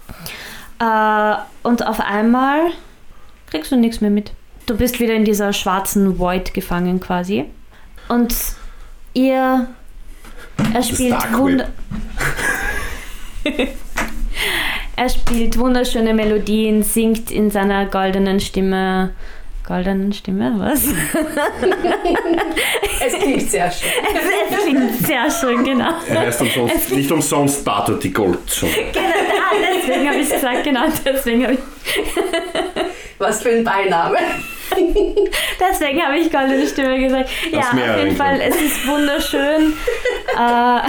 Äh, 0.80 1.36
und 1.64 1.86
auf 1.86 2.00
einmal 2.00 2.72
kriegst 3.50 3.72
du 3.72 3.76
nichts 3.76 4.00
mehr 4.00 4.12
mit. 4.12 4.32
Du 4.68 4.78
bist 4.78 5.00
wieder 5.00 5.14
in 5.14 5.26
dieser 5.26 5.54
schwarzen 5.54 6.20
Void 6.20 6.54
gefangen 6.54 7.00
quasi. 7.00 7.46
Und 8.08 8.36
ihr. 9.14 9.68
Er 10.74 10.84
spielt 10.84 11.16
wunder 11.34 11.70
Er 14.96 15.10
spielt 15.10 15.58
wunderschöne 15.60 16.14
Melodien, 16.14 16.82
singt 16.84 17.30
in 17.32 17.52
seiner 17.52 17.86
goldenen 17.86 18.40
Stimme. 18.40 19.14
Goldenen 19.68 20.12
Stimme, 20.14 20.54
was? 20.58 20.86
Es 23.06 23.14
klingt 23.14 23.50
sehr 23.50 23.72
schön. 23.72 23.90
Es 24.50 24.64
klingt 24.64 25.06
sehr 25.06 25.30
schön, 25.30 25.64
genau. 25.64 25.92
Er 26.10 26.22
heißt 26.22 26.42
umsonst, 26.42 26.92
nicht 26.94 27.12
umsonst 27.12 27.64
Batur 27.64 28.00
die 28.00 28.12
Goldzunge. 28.12 28.72
Ah, 28.96 29.54
deswegen 29.76 30.08
habe 30.10 30.18
ich 30.20 30.30
gesagt, 30.32 30.64
genau, 30.64 30.86
deswegen 31.06 31.44
habe 31.44 31.54
ich 31.54 31.60
Was 33.20 33.42
für 33.44 33.50
ein 33.50 33.64
Beiname. 33.64 34.18
Deswegen 35.60 36.02
habe 36.04 36.18
ich 36.18 36.32
goldene 36.32 36.68
Stimme 36.68 37.00
gesagt. 37.00 37.30
Ja, 37.52 37.60
Aus 37.60 37.66
auf 37.68 37.74
mehreren 37.74 38.04
jeden 38.06 38.16
Fall, 38.18 38.38
Gründen. 38.40 38.54
es 38.56 38.62
ist 38.62 38.88
wunderschön. 38.88 39.74
äh, 40.38 40.80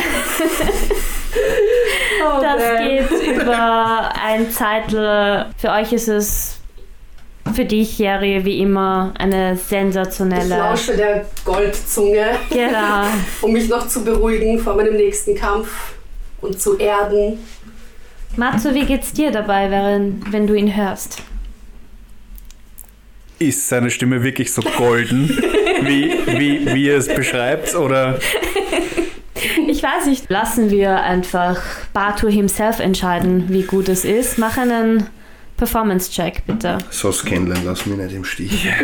Oh, 2.25 2.41
das 2.43 2.63
damn. 2.63 2.89
geht 2.89 3.11
über 3.37 4.13
ein 4.23 4.51
Zeitl. 4.51 5.47
Für 5.57 5.71
euch 5.73 5.93
ist 5.93 6.09
es, 6.09 6.61
für 7.55 7.65
dich, 7.65 7.99
Jerry, 7.99 8.45
wie 8.45 8.61
immer 8.61 9.13
eine 9.19 9.55
Ich 9.55 9.61
sensationelle. 9.63 10.57
lausche 10.59 10.97
der 10.97 11.25
Goldzunge, 11.45 12.27
Genau. 12.51 13.05
um 13.41 13.53
mich 13.53 13.69
noch 13.69 13.89
zu 13.89 14.05
beruhigen 14.05 14.59
vor 14.59 14.75
meinem 14.75 14.95
nächsten 14.97 15.35
Kampf 15.35 15.69
und 16.41 16.61
zu 16.61 16.77
erden. 16.79 17.39
Matsu, 18.37 18.75
wie 18.75 18.85
geht's 18.85 19.13
dir 19.13 19.31
dabei, 19.31 19.71
während, 19.71 20.31
wenn 20.33 20.47
du 20.47 20.55
ihn 20.55 20.77
hörst? 20.77 21.23
Ist 23.39 23.69
seine 23.69 23.91
Stimme 23.91 24.23
wirklich 24.23 24.53
so 24.53 24.61
golden, 24.63 25.29
wie, 25.83 26.13
wie, 26.27 26.75
wie 26.75 26.89
er 26.89 26.99
es 26.99 27.07
beschreibt? 27.09 27.75
Oder 27.75 28.19
Ich 29.79 29.85
weiß 29.85 30.07
nicht. 30.07 30.29
Lassen 30.29 30.71
wir 30.71 31.05
einfach 31.05 31.57
Batu 31.93 32.27
himself 32.27 32.81
entscheiden, 32.81 33.45
wie 33.49 33.63
gut 33.63 33.89
es 33.89 34.05
ist. 34.05 34.37
Mach 34.37 34.59
einen 34.59 35.09
Performance-Check, 35.57 36.45
bitte. 36.49 36.79
So 36.91 37.13
Scanlan, 37.13 37.65
lass 37.65 37.87
mich 37.87 37.97
nicht 37.97 38.13
im 38.13 38.25
Stich. 38.25 38.69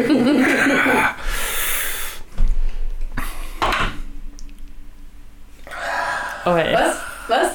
Okay. 6.46 6.74
Was? 6.74 6.96
Was? 7.28 7.48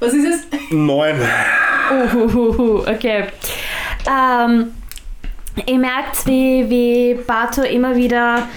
Was 0.00 0.14
ist 0.14 0.26
es? 0.26 0.70
Neun. 0.70 1.20
Uhuhuhu, 1.92 2.78
okay. 2.78 3.26
Ähm, 4.10 4.72
ihr 5.66 5.78
merkt, 5.78 6.26
wie, 6.26 6.70
wie 6.70 7.14
Bato 7.26 7.60
immer 7.60 7.94
wieder 7.94 8.48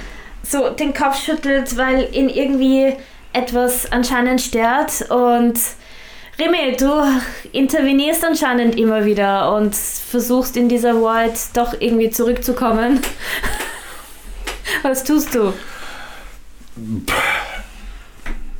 so 0.49 0.69
den 0.69 0.93
Kopf 0.93 1.21
schüttelt, 1.23 1.77
weil 1.77 2.07
ihn 2.13 2.29
irgendwie 2.29 2.93
etwas 3.33 3.91
anscheinend 3.91 4.41
stört 4.41 5.09
und 5.09 5.59
Remy, 6.39 6.77
du 6.77 6.91
intervenierst 7.51 8.23
anscheinend 8.23 8.77
immer 8.77 9.05
wieder 9.05 9.55
und 9.55 9.75
versuchst 9.75 10.55
in 10.55 10.69
dieser 10.69 10.95
World 11.01 11.33
doch 11.55 11.73
irgendwie 11.79 12.09
zurückzukommen. 12.11 12.99
Was 14.83 15.03
tust 15.03 15.33
du? 15.33 15.51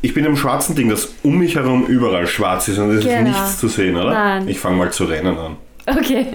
Ich 0.02 0.14
bin 0.14 0.26
im 0.26 0.36
schwarzen 0.36 0.76
Ding, 0.76 0.90
das 0.90 1.14
um 1.24 1.38
mich 1.38 1.56
herum 1.56 1.86
überall 1.86 2.28
schwarz 2.28 2.68
ist 2.68 2.78
und 2.80 2.92
es 2.92 3.00
ist 3.00 3.12
Genau. 3.12 3.30
nichts 3.30 3.60
zu 3.60 3.68
sehen, 3.68 3.96
oder? 3.96 4.12
Nein. 4.12 4.48
Ich 4.48 4.60
fange 4.60 4.78
mal 4.78 4.92
zu 4.92 5.06
rennen 5.06 5.38
an. 5.38 5.58
Okay. 5.86 6.28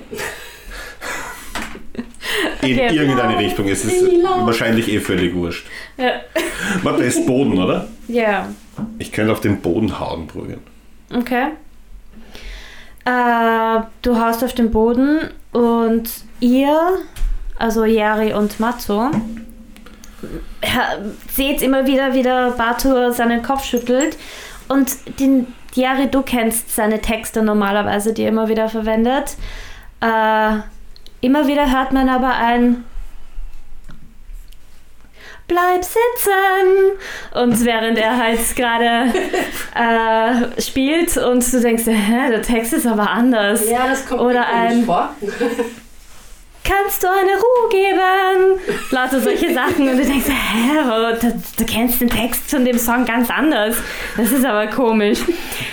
In 2.63 2.79
Okay. 2.79 2.95
irgendeine 2.97 3.39
Richtung. 3.39 3.69
Es 3.69 3.85
ist 3.85 4.03
Lila. 4.03 4.47
wahrscheinlich 4.47 4.89
eh 4.93 5.01
völlig 5.01 5.35
wurscht. 5.35 5.67
Ja. 5.97 6.13
Da 6.85 6.97
ist 6.97 7.27
Boden, 7.27 7.59
oder? 7.63 7.89
Ja. 8.09 8.49
Ich 8.99 9.13
könnte 9.13 9.33
auf 9.33 9.41
den 9.41 9.61
Boden 9.61 9.99
hauen 10.01 10.27
probieren. 10.27 10.61
Okay. 11.15 11.49
Äh, 13.05 13.81
du 14.03 14.21
haust 14.21 14.45
auf 14.45 14.55
den 14.55 14.71
Boden 14.71 15.31
und 15.53 16.09
ihr, 16.41 16.79
also 17.59 17.85
Yari 17.85 18.33
und 18.33 18.61
Matzo, 18.61 19.11
seht 21.35 21.63
immer 21.63 21.87
wieder, 21.87 22.15
wie 22.15 22.23
der 22.23 22.53
Batur 22.53 23.13
seinen 23.13 23.43
Kopf 23.43 23.65
schüttelt. 23.65 24.17
Und 24.69 24.93
den 25.19 25.49
Yari, 25.75 26.09
du 26.09 26.23
kennst 26.23 26.75
seine 26.75 27.01
Texte 27.01 27.43
normalerweise, 27.43 28.13
die 28.13 28.23
er 28.23 28.29
immer 28.29 28.49
wieder 28.49 28.69
verwendet. 28.69 29.37
Äh, 30.01 30.59
immer 31.23 31.47
wieder 31.47 31.71
hört 31.73 31.93
man 31.93 32.09
aber 32.11 32.35
ein 32.35 32.85
Bleib 35.49 35.83
sitzen! 35.85 36.93
Und 37.35 37.65
während 37.67 37.99
er 37.99 38.17
halt 38.17 38.39
gerade 38.57 39.13
äh, 39.75 40.61
spielt 40.63 41.15
und 41.19 41.53
du 41.53 41.61
denkst, 41.61 41.85
hä, 41.87 42.31
der 42.31 42.41
Text 42.41 42.73
ist 42.73 42.87
aber 42.87 43.11
anders. 43.11 43.69
Ja, 43.69 43.87
das 43.89 44.07
kommt 44.07 44.21
Oder 44.23 44.47
ein- 44.47 44.85
vor. 44.87 45.15
Kannst 46.65 47.03
du 47.03 47.09
eine 47.09 47.33
Ruhe 47.33 47.69
geben? 47.71 48.61
Lauter 48.93 49.21
solche 49.21 49.53
Sachen 49.53 49.89
und 49.89 49.99
du 49.99 50.05
denkst, 50.05 50.29
hä, 50.29 51.17
du, 51.21 51.43
du 51.59 51.65
kennst 51.67 52.01
den 52.01 52.09
Text 52.09 52.49
von 52.49 52.65
dem 52.65 52.79
Song 52.79 53.05
ganz 53.05 53.29
anders. 53.31 53.77
Das 54.17 54.31
ist 54.31 54.45
aber 54.47 54.69
komisch. 54.69 55.19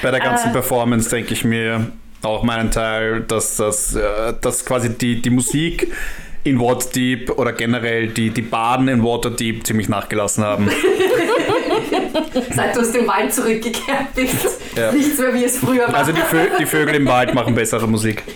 Bei 0.01 0.09
der 0.11 0.19
ganzen 0.19 0.49
Äh. 0.49 0.53
Performance 0.53 1.09
denke 1.09 1.33
ich 1.33 1.45
mir 1.45 1.87
auch 2.21 2.43
meinen 2.43 2.71
Teil, 2.71 3.21
dass 3.21 3.57
das 3.57 3.95
äh, 3.95 4.33
dass 4.41 4.65
quasi 4.65 4.89
die, 4.89 5.21
die 5.21 5.29
Musik 5.29 5.91
in 6.43 6.59
Waterdeep 6.59 7.37
oder 7.37 7.53
generell 7.53 8.07
die, 8.07 8.29
die 8.29 8.41
Baden 8.41 8.87
in 8.87 9.03
Waterdeep 9.03 9.65
ziemlich 9.65 9.89
nachgelassen 9.89 10.43
haben. 10.43 10.69
Seit 12.55 12.75
du 12.75 12.81
aus 12.81 12.91
dem 12.91 13.07
Wald 13.07 13.33
zurückgekehrt 13.33 14.15
bist. 14.15 14.61
Ja. 14.75 14.91
Nichts 14.91 15.17
mehr 15.19 15.33
wie 15.33 15.43
es 15.43 15.57
früher 15.57 15.87
war. 15.87 15.95
Also 15.95 16.11
die, 16.11 16.21
Vö 16.21 16.47
die 16.59 16.65
Vögel 16.65 16.95
im 16.95 17.07
Wald 17.07 17.33
machen 17.33 17.55
bessere 17.55 17.87
Musik. 17.87 18.23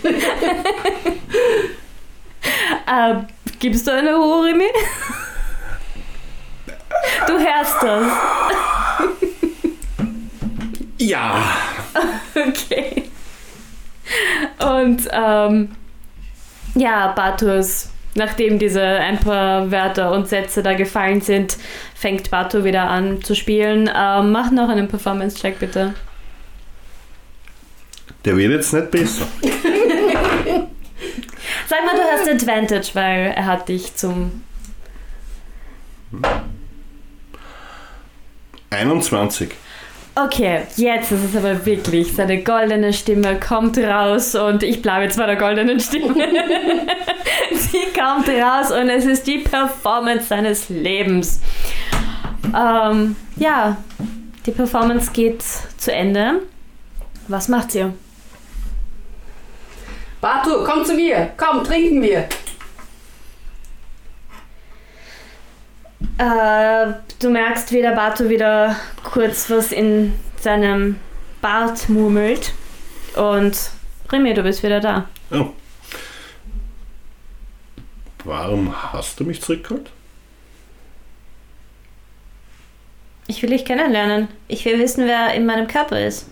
Äh, 2.86 3.14
gibst 3.60 3.86
du 3.86 3.92
eine 3.92 4.14
Ruhe, 4.14 4.48
Remy? 4.48 4.68
Du 7.26 7.32
hörst 7.38 7.82
das. 7.82 8.12
Ja! 10.98 11.42
Okay. 12.34 13.03
Und 14.58 15.08
ähm, 15.12 15.70
ja, 16.74 17.08
Batus, 17.08 17.90
nachdem 18.14 18.58
diese 18.58 18.82
ein 18.82 19.18
paar 19.18 19.70
Wörter 19.70 20.12
und 20.12 20.28
Sätze 20.28 20.62
da 20.62 20.74
gefallen 20.74 21.20
sind, 21.20 21.56
fängt 21.94 22.30
Batu 22.30 22.64
wieder 22.64 22.88
an 22.88 23.22
zu 23.22 23.34
spielen. 23.34 23.90
Ähm, 23.94 24.32
mach 24.32 24.50
noch 24.50 24.68
einen 24.68 24.88
Performance-Check 24.88 25.58
bitte. 25.58 25.94
Der 28.24 28.36
wird 28.36 28.52
jetzt 28.52 28.72
nicht 28.72 28.90
besser. 28.90 29.26
Sag 31.66 31.84
mal, 31.84 31.94
du 31.94 32.02
hast 32.02 32.28
Advantage, 32.28 32.90
weil 32.94 33.32
er 33.36 33.46
hat 33.46 33.68
dich 33.68 33.94
zum. 33.94 34.42
21. 38.70 39.50
Okay, 40.16 40.62
jetzt 40.76 41.10
ist 41.10 41.24
es 41.24 41.36
aber 41.36 41.66
wirklich. 41.66 42.14
Seine 42.14 42.44
goldene 42.44 42.92
Stimme 42.92 43.40
kommt 43.40 43.76
raus 43.78 44.36
und 44.36 44.62
ich 44.62 44.80
bleibe 44.80 45.04
jetzt 45.04 45.16
bei 45.16 45.26
der 45.26 45.34
goldenen 45.34 45.80
Stimme. 45.80 46.14
Sie 47.52 47.86
kommt 47.92 48.28
raus 48.28 48.70
und 48.70 48.90
es 48.90 49.06
ist 49.06 49.26
die 49.26 49.38
Performance 49.38 50.26
seines 50.26 50.68
Lebens. 50.68 51.40
Ähm, 52.56 53.16
ja, 53.36 53.76
die 54.46 54.52
Performance 54.52 55.10
geht 55.12 55.42
zu 55.76 55.92
Ende. 55.92 56.42
Was 57.26 57.48
macht 57.48 57.74
ihr? 57.74 57.92
Batu, 60.20 60.64
komm 60.64 60.84
zu 60.84 60.94
mir. 60.94 61.32
Komm, 61.36 61.64
trinken 61.64 62.00
wir. 62.02 62.28
Äh, 66.18 66.92
du 67.18 67.30
merkst, 67.30 67.72
wie 67.72 67.80
der 67.80 67.92
Batu 67.92 68.28
wieder 68.28 68.76
kurz 69.02 69.50
was 69.50 69.72
in 69.72 70.14
seinem 70.40 70.96
Bart 71.40 71.88
murmelt. 71.88 72.52
Und 73.16 73.70
Remy, 74.10 74.34
du 74.34 74.42
bist 74.42 74.62
wieder 74.62 74.80
da. 74.80 75.08
Oh. 75.30 75.50
Warum 78.24 78.74
hast 78.92 79.20
du 79.20 79.24
mich 79.24 79.42
zurückgeholt? 79.42 79.90
Ich 83.26 83.42
will 83.42 83.50
dich 83.50 83.64
kennenlernen. 83.64 84.28
Ich 84.48 84.64
will 84.64 84.78
wissen, 84.78 85.06
wer 85.06 85.34
in 85.34 85.46
meinem 85.46 85.66
Körper 85.66 86.04
ist. 86.04 86.28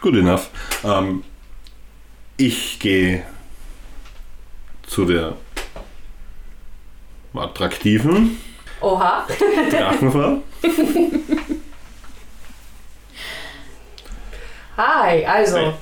Good 0.00 0.16
enough. 0.16 0.50
Ähm, 0.84 1.24
ich 2.36 2.78
gehe 2.78 3.24
zu 4.86 5.06
der 5.06 5.36
attraktiven 7.34 8.38
Oha. 8.80 9.26
Drachenfrau. 9.70 10.42
Hi, 14.76 15.24
also. 15.24 15.56
Hi. 15.58 15.72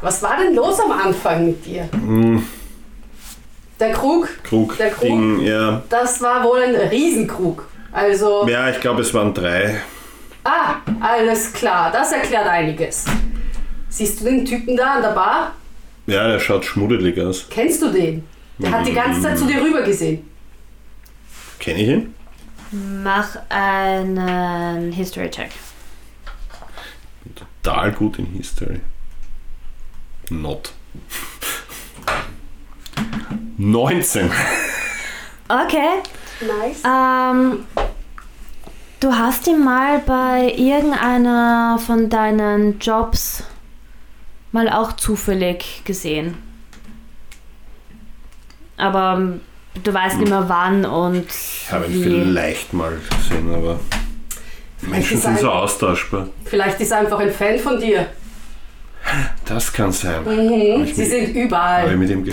Was 0.00 0.22
war 0.22 0.36
denn 0.36 0.54
los 0.54 0.78
am 0.80 0.92
Anfang 0.92 1.46
mit 1.46 1.64
dir? 1.64 1.88
Hm, 1.92 2.44
Der 3.80 3.92
Krug, 3.92 4.28
Krug, 4.42 4.76
Der 4.76 4.90
Krug? 4.90 5.02
Ding, 5.02 5.40
ja. 5.40 5.82
das 5.88 6.20
war 6.20 6.44
wohl 6.44 6.60
ein 6.62 6.74
Riesenkrug. 6.74 7.66
Also, 7.92 8.46
Ja, 8.46 8.68
ich 8.68 8.80
glaube, 8.80 9.00
es 9.02 9.14
waren 9.14 9.32
drei. 9.32 9.80
ah, 10.44 10.76
alles 11.00 11.52
klar, 11.52 11.90
das 11.90 12.12
erklärt 12.12 12.46
einiges. 12.46 13.06
Siehst 13.88 14.20
du 14.20 14.24
den 14.26 14.44
Typen 14.44 14.76
da 14.76 14.94
an 14.96 15.02
der 15.02 15.10
Bar? 15.12 15.52
Ja, 16.06 16.28
der 16.28 16.38
schaut 16.40 16.64
schmuddelig 16.66 17.18
aus. 17.20 17.46
Kennst 17.48 17.80
du 17.80 17.88
den? 17.90 18.24
Der 18.58 18.70
hat 18.70 18.86
die 18.86 18.92
ganze 18.92 19.22
Zeit 19.22 19.38
zu 19.38 19.46
dir 19.46 19.62
rüber 19.62 19.82
gesehen. 19.82 20.28
Kenne 21.58 21.80
ich 21.80 21.88
ihn? 21.88 22.14
Mach 22.70 23.36
einen 23.48 24.92
History-Check. 24.92 25.50
Total 27.34 27.92
gut 27.92 28.18
in 28.18 28.26
History. 28.26 28.80
Not. 30.30 30.72
19. 33.58 34.30
Okay. 35.48 36.02
Nice. 36.40 36.82
Ähm, 36.84 37.64
du 39.00 39.14
hast 39.14 39.46
ihn 39.46 39.64
mal 39.64 40.00
bei 40.00 40.52
irgendeiner 40.56 41.78
von 41.78 42.10
deinen 42.10 42.78
Jobs 42.78 43.44
mal 44.52 44.68
auch 44.68 44.92
zufällig 44.92 45.82
gesehen. 45.84 46.36
Aber 48.76 49.14
ähm, 49.18 49.40
du 49.82 49.94
weißt 49.94 50.18
nicht 50.18 50.28
mehr 50.30 50.48
wann 50.48 50.84
und 50.84 51.26
Ich 51.28 51.66
habe 51.70 51.86
ihn 51.86 52.02
vielleicht 52.02 52.72
mal 52.72 52.98
gesehen, 53.18 53.54
aber 53.54 53.78
Menschen 54.82 55.18
sind 55.20 55.38
so 55.38 55.50
austauschbar. 55.50 56.28
Vielleicht 56.44 56.80
ist 56.80 56.90
er 56.92 56.98
einfach 56.98 57.18
ein 57.18 57.30
Fan 57.32 57.58
von 57.58 57.80
dir. 57.80 58.06
Das 59.44 59.72
kann 59.72 59.92
sein. 59.92 60.22
Mhm. 60.24 60.84
Sie 60.86 61.00
mit- 61.00 61.10
sind 61.10 61.20
Habe 61.28 61.30
ich 61.30 61.36
überall. 61.36 61.96
mit 61.96 62.10
ihm 62.10 62.24
Fans, 62.24 62.26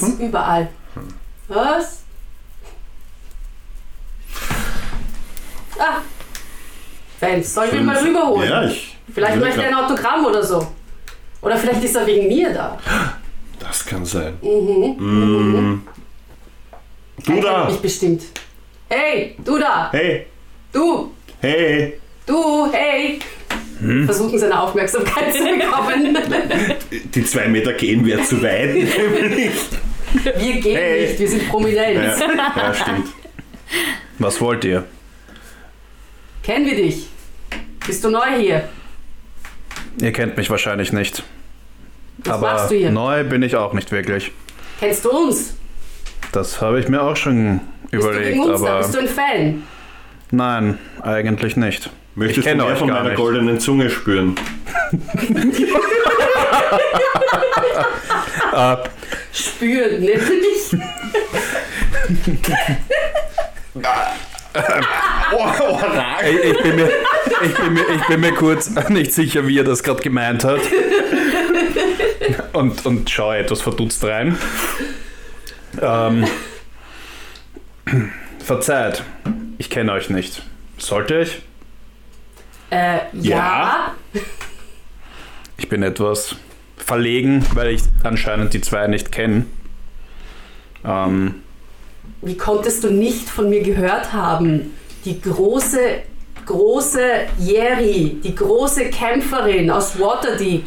geschlafen? 0.00 0.20
überall. 0.20 0.68
Was? 1.48 1.98
Ah. 5.78 5.98
Fans, 7.20 7.54
soll 7.54 7.66
ich 7.66 7.74
ihn 7.74 7.84
mal 7.84 7.96
rüberholen? 7.98 8.48
Ja, 8.48 8.64
ich. 8.64 8.96
Vielleicht 9.12 9.36
möchte 9.38 9.62
er 9.62 9.68
ein 9.68 9.74
Autogramm 9.84 10.24
oder 10.24 10.42
so. 10.42 10.66
Oder 11.42 11.56
vielleicht 11.58 11.84
ist 11.84 11.94
er 11.96 12.06
wegen 12.06 12.26
mir 12.28 12.52
da. 12.54 12.78
Das 13.60 13.84
kann 13.84 14.04
sein. 14.04 14.34
Mhm. 14.40 14.96
Mm. 14.98 15.82
Du 17.26 17.40
da! 17.40 17.66
mich 17.70 17.78
bestimmt. 17.80 18.22
Hey, 18.88 19.36
du 19.44 19.58
da! 19.58 19.90
Hey! 19.92 20.26
Du! 20.72 21.12
Hey! 21.40 21.94
Du! 22.26 22.68
Hey! 22.72 23.18
Hm? 23.80 24.04
Versuchen 24.04 24.38
seine 24.38 24.60
Aufmerksamkeit 24.60 25.32
zu 25.34 25.42
bekommen. 25.44 26.16
Die 27.14 27.24
zwei 27.24 27.48
Meter 27.48 27.72
gehen 27.72 28.04
wäre 28.06 28.22
zu 28.22 28.40
weit. 28.42 28.74
Wir 30.38 30.60
gehen 30.60 30.76
Hey. 30.76 31.06
nicht, 31.08 31.18
wir 31.18 31.28
sind 31.28 31.48
prominent. 31.48 31.94
ja, 31.96 32.52
ja, 32.56 32.72
stimmt. 32.74 33.08
Was 34.20 34.40
wollt 34.40 34.64
ihr? 34.64 34.84
Kennen 36.44 36.66
wir 36.66 36.76
dich? 36.76 37.08
Bist 37.84 38.04
du 38.04 38.10
neu 38.10 38.38
hier? 38.38 38.68
Ihr 40.00 40.12
kennt 40.12 40.36
mich 40.36 40.48
wahrscheinlich 40.50 40.92
nicht. 40.92 41.24
Was 42.18 42.34
aber 42.34 42.52
machst 42.52 42.70
du 42.70 42.76
hier? 42.76 42.90
neu 42.92 43.24
bin 43.24 43.42
ich 43.42 43.56
auch 43.56 43.72
nicht 43.72 43.90
wirklich. 43.90 44.30
Kennst 44.78 45.04
du 45.04 45.10
uns? 45.10 45.54
Das 46.34 46.60
habe 46.60 46.80
ich 46.80 46.88
mir 46.88 47.00
auch 47.00 47.14
schon 47.14 47.60
Bist 47.92 48.02
du 48.04 48.10
überlegt, 48.10 48.44
da? 48.44 48.54
aber 48.54 48.78
Bist 48.78 48.94
du 48.94 48.98
ein 48.98 49.08
Fan? 49.08 49.62
nein, 50.32 50.78
eigentlich 51.00 51.56
nicht. 51.56 51.90
Möchtest 52.16 52.44
Ich 52.48 52.52
du 52.52 52.58
mehr 52.58 52.76
von 52.76 52.88
meiner 52.90 53.04
nicht. 53.10 53.16
goldenen 53.16 53.60
Zunge 53.60 53.88
spüren? 53.88 54.34
Spüren, 59.32 60.00
nämlich. 60.00 60.72
Ich, 66.24 66.44
ich, 66.50 66.62
bin 66.62 66.76
mir, 66.76 66.88
ich, 67.42 67.54
bin 67.54 67.72
mir, 67.74 67.84
ich 67.96 68.06
bin 68.06 68.20
mir 68.20 68.32
kurz 68.32 68.70
nicht 68.88 69.12
sicher, 69.12 69.46
wie 69.46 69.58
er 69.58 69.64
das 69.64 69.82
gerade 69.82 70.02
gemeint 70.02 70.44
hat. 70.44 70.60
Und, 72.52 72.84
und 72.86 73.10
schaue 73.10 73.36
etwas 73.38 73.60
verdutzt 73.60 74.02
rein. 74.04 74.36
Ähm, 75.80 76.24
verzeiht, 78.38 79.02
ich 79.58 79.70
kenne 79.70 79.92
euch 79.92 80.10
nicht. 80.10 80.42
Sollte 80.78 81.20
ich? 81.20 81.42
Äh, 82.70 82.98
ja. 83.12 83.36
Ja. 83.38 83.94
Ich 85.56 85.68
bin 85.68 85.82
etwas 85.82 86.36
verlegen, 86.76 87.44
weil 87.54 87.70
ich 87.70 87.82
anscheinend 88.02 88.52
die 88.54 88.60
zwei 88.60 88.86
nicht 88.86 89.12
kenne. 89.12 89.46
Ähm, 90.84 91.36
Wie 92.22 92.36
konntest 92.36 92.84
du 92.84 92.90
nicht 92.90 93.28
von 93.28 93.48
mir 93.48 93.62
gehört 93.62 94.12
haben? 94.12 94.74
Die 95.04 95.20
große, 95.20 96.02
große 96.46 97.00
Yeri, 97.38 98.20
die 98.22 98.34
große 98.34 98.90
Kämpferin 98.90 99.70
aus 99.70 99.98
Waterdeep. 99.98 100.64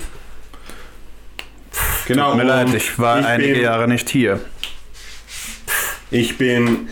Genau. 2.08 2.30
tut 2.30 2.38
mir 2.38 2.44
leid, 2.44 2.68
und 2.68 2.76
ich 2.76 2.98
war 2.98 3.20
ich 3.20 3.26
einige 3.26 3.54
bin, 3.54 3.64
Jahre 3.64 3.88
nicht 3.88 4.10
hier. 4.10 4.40
Ich 6.12 6.38
bin 6.38 6.88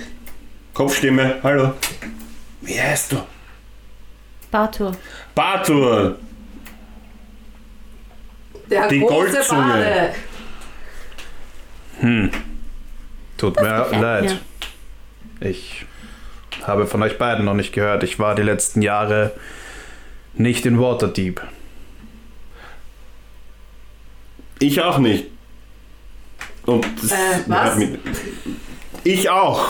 Kopfstimme. 0.74 1.38
Hallo. 1.44 1.74
Wie 2.62 2.80
heißt 2.80 3.14
du? 3.14 3.18
Bartur. 4.52 4.96
Bartur. 5.34 6.18
Der 8.70 8.88
Die 8.88 9.00
große 9.00 9.32
Goldzunge. 9.32 10.14
Bade. 12.02 12.32
Tut 13.38 13.62
mir 13.62 13.88
leid. 14.02 14.38
Ich 15.40 15.86
habe 16.64 16.88
von 16.88 17.02
euch 17.04 17.18
beiden 17.18 17.46
noch 17.46 17.54
nicht 17.54 17.74
gehört. 17.74 18.04
Ich 18.04 18.18
war 18.20 18.36
die 18.36 18.42
letzten 18.42 18.82
Jahre 18.82 19.34
nicht 20.34 20.66
in 20.66 20.80
Waterdeep. 20.80 21.42
Ich 24.60 24.82
auch 24.82 24.98
nicht. 24.98 25.26
Und 26.66 26.86
das 27.02 27.12
Äh, 27.12 27.16
was? 27.48 27.60
hat 27.72 27.78
mich- 27.78 27.90
Ich 29.06 29.30
auch. 29.30 29.64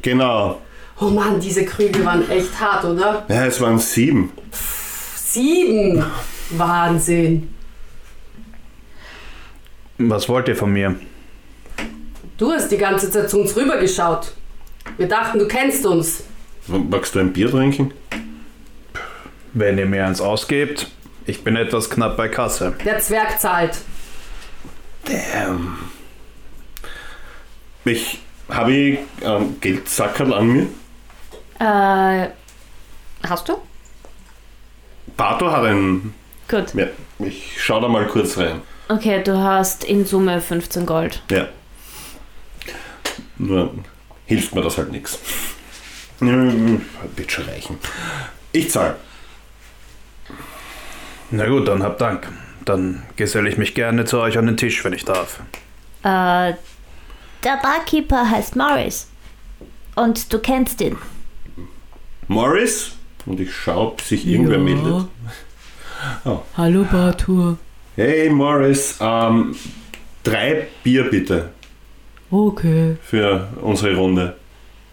Genau. 0.00 0.62
Oh 0.98 1.10
Mann, 1.10 1.40
diese 1.40 1.66
Krüge 1.66 2.02
waren 2.02 2.28
echt 2.30 2.58
hart, 2.58 2.86
oder? 2.86 3.26
Ja, 3.28 3.44
es 3.44 3.60
waren 3.60 3.78
sieben. 3.78 4.32
Sieben. 4.50 6.02
Wahnsinn. 6.50 7.52
Was 9.98 10.26
wollt 10.30 10.48
ihr 10.48 10.56
von 10.56 10.72
mir? 10.72 10.94
Du 12.38 12.50
hast 12.50 12.70
die 12.70 12.78
ganze 12.78 13.10
Zeit 13.10 13.28
zu 13.28 13.40
uns 13.40 13.54
rübergeschaut. 13.54 14.32
Wir 14.96 15.06
dachten, 15.06 15.38
du 15.38 15.46
kennst 15.46 15.84
uns. 15.84 16.24
Magst 16.66 17.14
du 17.14 17.18
ein 17.18 17.34
Bier 17.34 17.50
trinken? 17.50 17.92
Wenn 19.52 19.76
ihr 19.76 19.86
mir 19.86 20.06
eins 20.06 20.22
ausgebt, 20.22 20.90
ich 21.26 21.44
bin 21.44 21.56
etwas 21.56 21.90
knapp 21.90 22.16
bei 22.16 22.28
Kasse. 22.28 22.74
Der 22.86 23.00
Zwerg 23.00 23.38
zahlt. 23.38 23.76
Damn. 25.04 25.76
Ich 27.84 28.18
habe 28.48 28.72
ich 28.72 28.98
ähm, 29.22 29.56
Geldsackerl 29.60 30.32
an 30.32 30.46
mir. 30.48 30.66
Äh, 31.60 32.28
hast 33.28 33.48
du? 33.48 33.58
Pato 35.16 35.50
hat 35.50 35.64
ein. 35.64 36.14
Gut. 36.48 36.74
Ja, 36.74 36.86
ich 37.18 37.54
schau 37.58 37.80
da 37.80 37.88
mal 37.88 38.06
kurz 38.06 38.36
rein. 38.38 38.60
Okay, 38.88 39.22
du 39.22 39.36
hast 39.38 39.84
in 39.84 40.04
Summe 40.04 40.40
15 40.40 40.84
Gold. 40.84 41.22
Ja. 41.30 41.48
Nur 43.38 43.74
hilft 44.26 44.54
mir 44.54 44.62
das 44.62 44.76
halt 44.78 44.92
nichts. 44.92 45.18
Wird 46.20 47.32
schon 47.32 47.44
reichen. 47.46 47.78
Ich 48.52 48.70
zahl. 48.70 48.96
Na 51.30 51.46
gut, 51.48 51.66
dann 51.66 51.82
habt 51.82 52.00
Dank. 52.00 52.28
Dann 52.64 53.02
geselle 53.16 53.48
ich 53.48 53.58
mich 53.58 53.74
gerne 53.74 54.04
zu 54.04 54.20
euch 54.20 54.38
an 54.38 54.46
den 54.46 54.56
Tisch, 54.56 54.84
wenn 54.84 54.92
ich 54.92 55.04
darf. 55.04 55.40
Äh, 56.02 56.54
der 57.44 57.58
Barkeeper 57.62 58.28
heißt 58.30 58.56
Morris. 58.56 59.08
Und 59.96 60.32
du 60.32 60.38
kennst 60.38 60.80
ihn. 60.80 60.96
Morris. 62.28 62.92
Und 63.26 63.40
ich 63.40 63.54
schau, 63.54 63.88
ob 63.88 64.00
sich 64.00 64.26
irgendwer 64.26 64.58
meldet. 64.58 65.06
Hallo 66.56 66.84
Bartur. 66.84 67.56
Hey 67.96 68.28
Morris, 68.28 68.98
ähm, 69.00 69.54
drei 70.22 70.66
Bier 70.82 71.04
bitte 71.04 71.50
Okay. 72.30 72.96
für 73.02 73.48
unsere 73.62 73.94
Runde. 73.96 74.36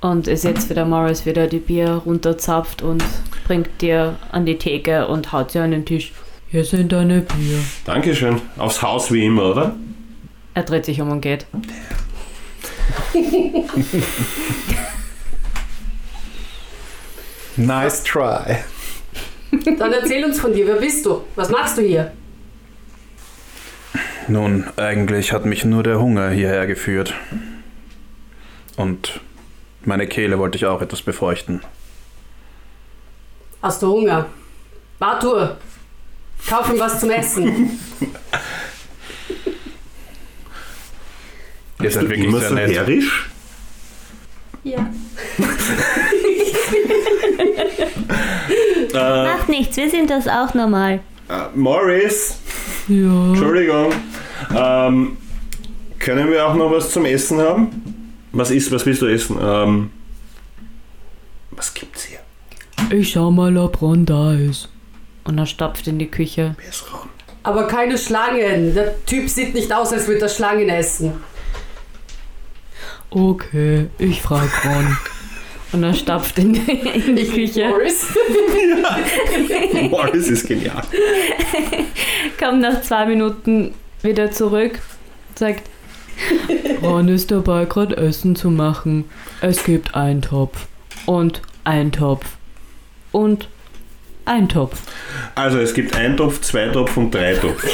Und 0.02 0.28
ist 0.28 0.44
jetzt 0.44 0.70
wieder 0.70 0.86
Morris 0.86 1.26
wieder 1.26 1.48
die 1.48 1.60
Bier 1.60 2.02
runterzapft 2.06 2.82
und 2.82 3.04
bringt 3.46 3.70
dir 3.82 4.18
an 4.32 4.46
die 4.46 4.58
Theke 4.58 5.08
und 5.08 5.32
haut 5.32 5.52
sie 5.52 5.60
an 5.60 5.72
den 5.72 5.86
Tisch. 5.86 6.12
Hier 6.50 6.64
sind 6.64 6.92
deine 6.92 7.22
Bier. 7.22 7.60
Dankeschön. 7.86 8.42
Aufs 8.58 8.82
Haus 8.82 9.12
wie 9.12 9.26
immer, 9.26 9.52
oder? 9.52 9.76
Er 10.54 10.64
dreht 10.64 10.86
sich 10.86 11.02
um 11.02 11.10
und 11.12 11.22
geht. 11.22 11.46
Nice 17.58 18.04
try. 18.04 18.58
Dann 19.78 19.92
erzähl 19.92 20.24
uns 20.24 20.40
von 20.40 20.54
dir. 20.54 20.66
Wer 20.66 20.76
bist 20.76 21.06
du? 21.06 21.24
Was 21.36 21.50
machst 21.50 21.78
du 21.78 21.82
hier? 21.82 22.14
Nun, 24.28 24.66
eigentlich 24.78 25.34
hat 25.34 25.46
mich 25.46 25.66
nur 25.66 25.84
der 25.84 26.00
Hunger 26.00 26.30
hierher 26.30 26.68
geführt. 26.68 27.14
Und 28.78 29.20
meine 29.84 30.08
Kehle 30.08 30.40
wollte 30.40 30.58
ich 30.58 30.66
auch 30.66 30.82
etwas 30.82 31.02
befeuchten. 31.02 31.62
Hast 33.62 33.84
du 33.84 33.92
Hunger? 33.92 34.28
Bartur, 35.00 35.58
kauf 36.48 36.72
ihm 36.72 36.80
was 36.80 37.00
zum 37.00 37.12
Essen. 37.12 37.80
Ihr 41.84 41.92
seid 41.92 42.04
wirklich 42.10 42.26
immer 42.26 42.40
so 42.42 42.54
nett. 42.54 42.72
herrisch? 42.72 43.30
Ja. 44.64 44.90
Äh, 48.94 49.24
Macht 49.24 49.48
nichts, 49.50 49.78
wir 49.78 49.90
sind 49.90 50.10
das 50.10 50.28
auch 50.28 50.54
normal. 50.54 51.00
äh, 51.30 51.34
Morris, 51.56 52.38
Ja. 52.88 53.28
Entschuldigung. 53.30 53.94
Ähm, 54.54 55.18
können 56.00 56.30
wir 56.30 56.46
auch 56.46 56.56
noch 56.56 56.72
was 56.72 56.92
zum 56.92 57.06
Essen 57.06 57.40
haben? 57.40 58.14
Was 58.34 58.52
ist, 58.52 58.70
was 58.72 58.86
willst 58.86 59.02
du 59.02 59.06
essen? 59.08 59.38
Ähm, 59.42 59.92
was 61.52 61.74
gibt's 61.74 62.04
hier? 62.06 62.20
Ich 62.98 63.12
schau 63.12 63.32
mal, 63.32 63.56
ob 63.58 63.82
Ron 63.82 64.06
da 64.06 64.34
ist. 64.34 64.68
Und 65.24 65.38
er 65.38 65.46
stapft 65.46 65.88
in 65.88 66.00
die 66.00 66.08
Küche. 66.12 66.56
Wer 66.60 66.70
ist 66.70 66.84
Ron? 66.92 67.08
Aber 67.44 67.68
keine 67.68 67.98
Schlangen. 67.98 68.74
Der 68.74 69.06
Typ 69.06 69.30
sieht 69.30 69.54
nicht 69.54 69.72
aus, 69.74 69.94
als 69.94 70.08
würde 70.08 70.22
er 70.24 70.30
Schlangen 70.30 70.68
essen. 70.70 71.14
Okay, 73.14 73.88
ich 74.00 74.22
frag 74.22 74.50
Ron. 74.66 74.98
Und 75.74 75.84
er 75.84 75.94
stapft 75.94 76.38
in 76.40 76.54
die, 76.54 76.72
in 76.72 77.16
die 77.16 77.26
Küche. 77.28 77.68
Morris. 77.68 78.08
Morris 79.90 80.28
ist 80.30 80.48
genial. 80.48 80.82
Kommt 82.40 82.62
nach 82.62 82.82
zwei 82.82 83.06
Minuten 83.06 83.74
wieder 84.02 84.32
zurück. 84.32 84.80
Sagt, 85.36 85.70
Ron 86.82 87.10
ist 87.10 87.32
dabei, 87.32 87.66
gerade 87.66 87.98
Essen 87.98 88.38
zu 88.38 88.50
machen. 88.50 89.06
Es 89.42 89.66
gibt 89.66 89.94
einen 89.94 90.22
Topf. 90.22 90.68
Und 91.06 91.42
ein 91.66 91.92
Topf. 91.92 92.26
Und 93.12 93.50
ein 94.24 94.48
Topf. 94.48 94.82
Also 95.36 95.60
es 95.60 95.74
gibt 95.74 95.98
ein 95.98 96.16
Topf, 96.16 96.40
zwei 96.42 96.68
Topf 96.68 96.96
und 96.96 97.14
drei 97.14 97.34
Topf. 97.34 97.66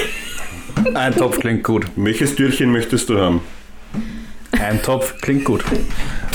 Ein 0.96 1.16
Topf 1.16 1.40
klingt 1.40 1.64
gut. 1.64 1.86
Welches 1.96 2.36
Türchen 2.36 2.72
möchtest 2.72 3.10
du 3.10 3.20
haben? 3.20 3.42
Ein 4.62 4.82
Topf 4.82 5.20
klingt 5.22 5.46
gut. 5.46 5.64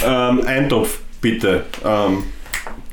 Ähm, 0.05 0.43
ein 0.47 0.69
Topf, 0.69 0.99
bitte. 1.21 1.65
Ähm, 1.85 2.25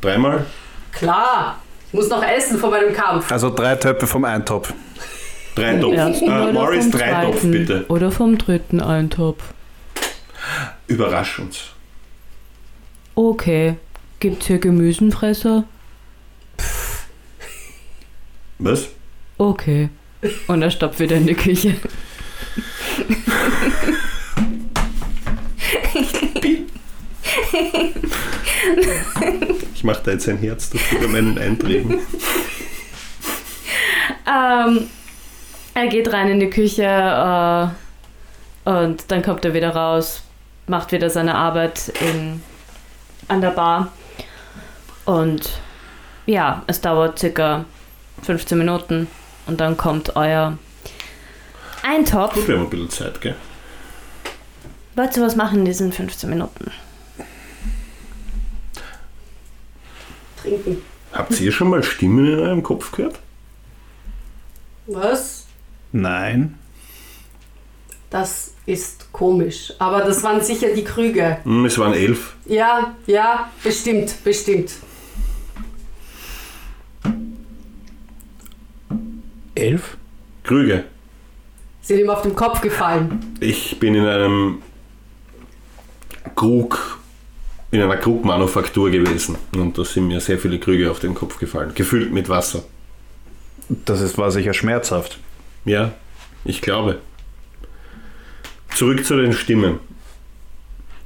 dreimal? 0.01 0.45
Klar. 0.91 1.61
Ich 1.87 1.93
muss 1.93 2.09
noch 2.09 2.23
essen 2.23 2.59
vor 2.59 2.69
meinem 2.69 2.93
Kampf. 2.93 3.31
Also 3.31 3.49
drei 3.49 3.75
Töpfe 3.75 4.05
vom 4.07 4.25
Eintopf. 4.25 4.73
Drei 5.55 5.77
Topf. 5.77 5.93
ersten 5.95 6.29
Äh, 6.29 6.51
Morris, 6.51 6.89
drei 6.91 7.25
Topf, 7.25 7.35
zweiten? 7.41 7.51
bitte. 7.51 7.85
Oder 7.89 8.11
vom 8.11 8.37
dritten 8.37 8.81
Eintopf. 8.81 9.43
Überrasch 10.87 11.39
uns. 11.39 11.59
Okay. 13.15 13.75
Gibt's 14.19 14.47
hier 14.47 14.59
Gemüsenfresser? 14.59 15.63
Was? 18.59 18.87
Okay. 19.37 19.89
Und 20.47 20.61
er 20.61 20.71
stoppt 20.71 20.99
wieder 20.99 21.15
in 21.15 21.27
die 21.27 21.33
Küche. 21.33 21.75
Ich 29.73 29.83
mache 29.85 30.01
da 30.03 30.11
jetzt 30.11 30.27
ein 30.27 30.37
Herz 30.37 30.69
dafür 30.69 30.99
bei 30.99 31.07
meinen 31.07 31.37
Einträgen. 31.37 31.99
Ähm, 34.27 34.89
er 35.73 35.87
geht 35.87 36.11
rein 36.11 36.29
in 36.29 36.39
die 36.39 36.49
Küche 36.49 36.83
äh, 36.83 38.69
und 38.69 39.09
dann 39.09 39.23
kommt 39.23 39.45
er 39.45 39.53
wieder 39.53 39.69
raus, 39.69 40.23
macht 40.67 40.91
wieder 40.91 41.09
seine 41.09 41.35
Arbeit 41.35 41.91
in, 42.01 42.43
an 43.27 43.41
der 43.41 43.51
Bar. 43.51 43.91
Und 45.05 45.49
ja, 46.25 46.63
es 46.67 46.81
dauert 46.81 47.17
circa 47.17 47.65
15 48.23 48.57
Minuten 48.57 49.07
und 49.47 49.59
dann 49.59 49.77
kommt 49.77 50.15
euer 50.15 50.57
Eintopf. 51.81 52.33
Gut, 52.33 52.47
wir 52.47 52.57
haben 52.57 52.65
ein 52.65 52.69
bisschen 52.69 52.89
Zeit, 52.89 53.21
gell? 53.21 53.35
Wollt 54.95 55.15
ihr 55.15 55.23
was 55.23 55.35
machen 55.35 55.59
in 55.59 55.65
diesen 55.65 55.93
15 55.93 56.29
Minuten? 56.29 56.71
Trinken. 60.49 60.81
Habt 61.13 61.39
ihr 61.39 61.51
schon 61.51 61.69
mal 61.69 61.83
Stimmen 61.83 62.25
in 62.25 62.39
eurem 62.39 62.63
Kopf 62.63 62.91
gehört? 62.91 63.19
Was? 64.87 65.45
Nein. 65.91 66.57
Das 68.09 68.53
ist 68.65 69.11
komisch. 69.11 69.73
Aber 69.79 70.01
das 70.01 70.23
waren 70.23 70.41
sicher 70.41 70.69
die 70.75 70.83
Krüge. 70.83 71.37
Hm, 71.43 71.65
es 71.65 71.77
waren 71.77 71.93
elf. 71.93 72.35
Ja, 72.45 72.95
ja, 73.05 73.51
bestimmt, 73.63 74.23
bestimmt. 74.23 74.71
Elf? 79.55 79.97
Krüge. 80.43 80.85
Sind 81.81 81.99
ihm 81.99 82.09
auf 82.09 82.21
den 82.21 82.35
Kopf 82.35 82.61
gefallen. 82.61 83.35
Ich 83.39 83.79
bin 83.79 83.95
in 83.95 84.05
einem 84.05 84.61
Krug, 86.35 86.98
in 87.71 87.81
einer 87.81 87.97
Krugmanufaktur 87.97 88.89
gewesen. 88.89 89.37
Und 89.55 89.77
da 89.77 89.83
sind 89.85 90.07
mir 90.07 90.19
sehr 90.19 90.39
viele 90.39 90.59
Krüge 90.59 90.89
auf 90.89 90.99
den 90.99 91.13
Kopf 91.13 91.37
gefallen. 91.39 91.71
Gefüllt 91.75 92.11
mit 92.11 92.29
Wasser. 92.29 92.63
Das 93.85 94.01
ist, 94.01 94.17
war 94.17 94.31
sicher 94.31 94.53
schmerzhaft. 94.53 95.19
Ja, 95.65 95.91
ich 96.45 96.61
glaube. 96.61 96.99
Zurück 98.73 99.05
zu 99.05 99.17
den 99.17 99.33
Stimmen. 99.33 99.79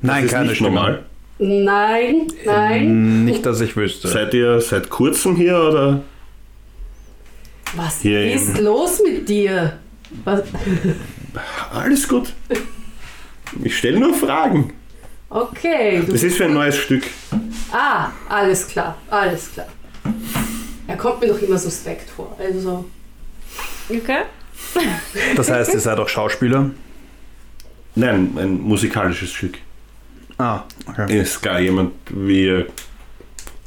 Nein, 0.01 0.24
das 0.24 0.26
ist 0.26 0.32
keine 0.32 0.47
nicht 0.49 0.55
Stimme. 0.57 0.70
normal. 0.72 1.03
Nein, 1.39 2.28
nein. 2.45 3.26
Nicht, 3.26 3.45
dass 3.45 3.59
ich 3.59 3.76
wüsste. 3.76 4.07
Seid 4.07 4.34
ihr 4.34 4.61
seit 4.61 4.89
kurzem 4.89 5.36
hier 5.36 5.57
oder? 5.57 6.01
Was 7.76 8.01
Hier 8.01 8.34
ist 8.34 8.59
im- 8.59 8.66
los 8.66 9.01
mit 9.03 9.28
dir? 9.28 9.80
Was? 10.24 10.43
Alles 11.74 12.07
gut. 12.07 12.32
Ich 13.64 13.78
stelle 13.78 13.99
nur 13.99 14.14
Fragen. 14.14 14.74
Okay. 15.34 16.03
Du, 16.05 16.11
Das 16.11 16.21
ist 16.23 16.38
für 16.38 16.45
ein 16.45 16.53
neues 16.53 16.77
Stück. 16.77 17.03
ah, 17.71 18.11
alles 18.29 18.67
klar, 18.67 18.97
alles 19.09 19.51
klar. 19.51 19.67
Er 20.88 20.95
kommt 20.97 21.21
mir 21.21 21.27
doch 21.27 21.41
immer 21.41 21.57
suspekt 21.57 22.09
vor. 22.09 22.38
Also, 22.39 22.86
Okay. 23.89 24.21
Das 25.36 25.49
heißt, 25.51 25.73
ihr 25.73 25.79
seid 25.79 25.97
auch 25.99 26.07
Schauspieler? 26.07 26.69
Nein, 27.95 28.36
ein 28.38 28.61
musikalisches 28.61 29.31
Stück. 29.31 29.57
Ah, 30.38 30.61
okay. 30.88 31.19
Ist 31.19 31.41
gar 31.41 31.59
jemand, 31.59 31.93
wie 32.09 32.65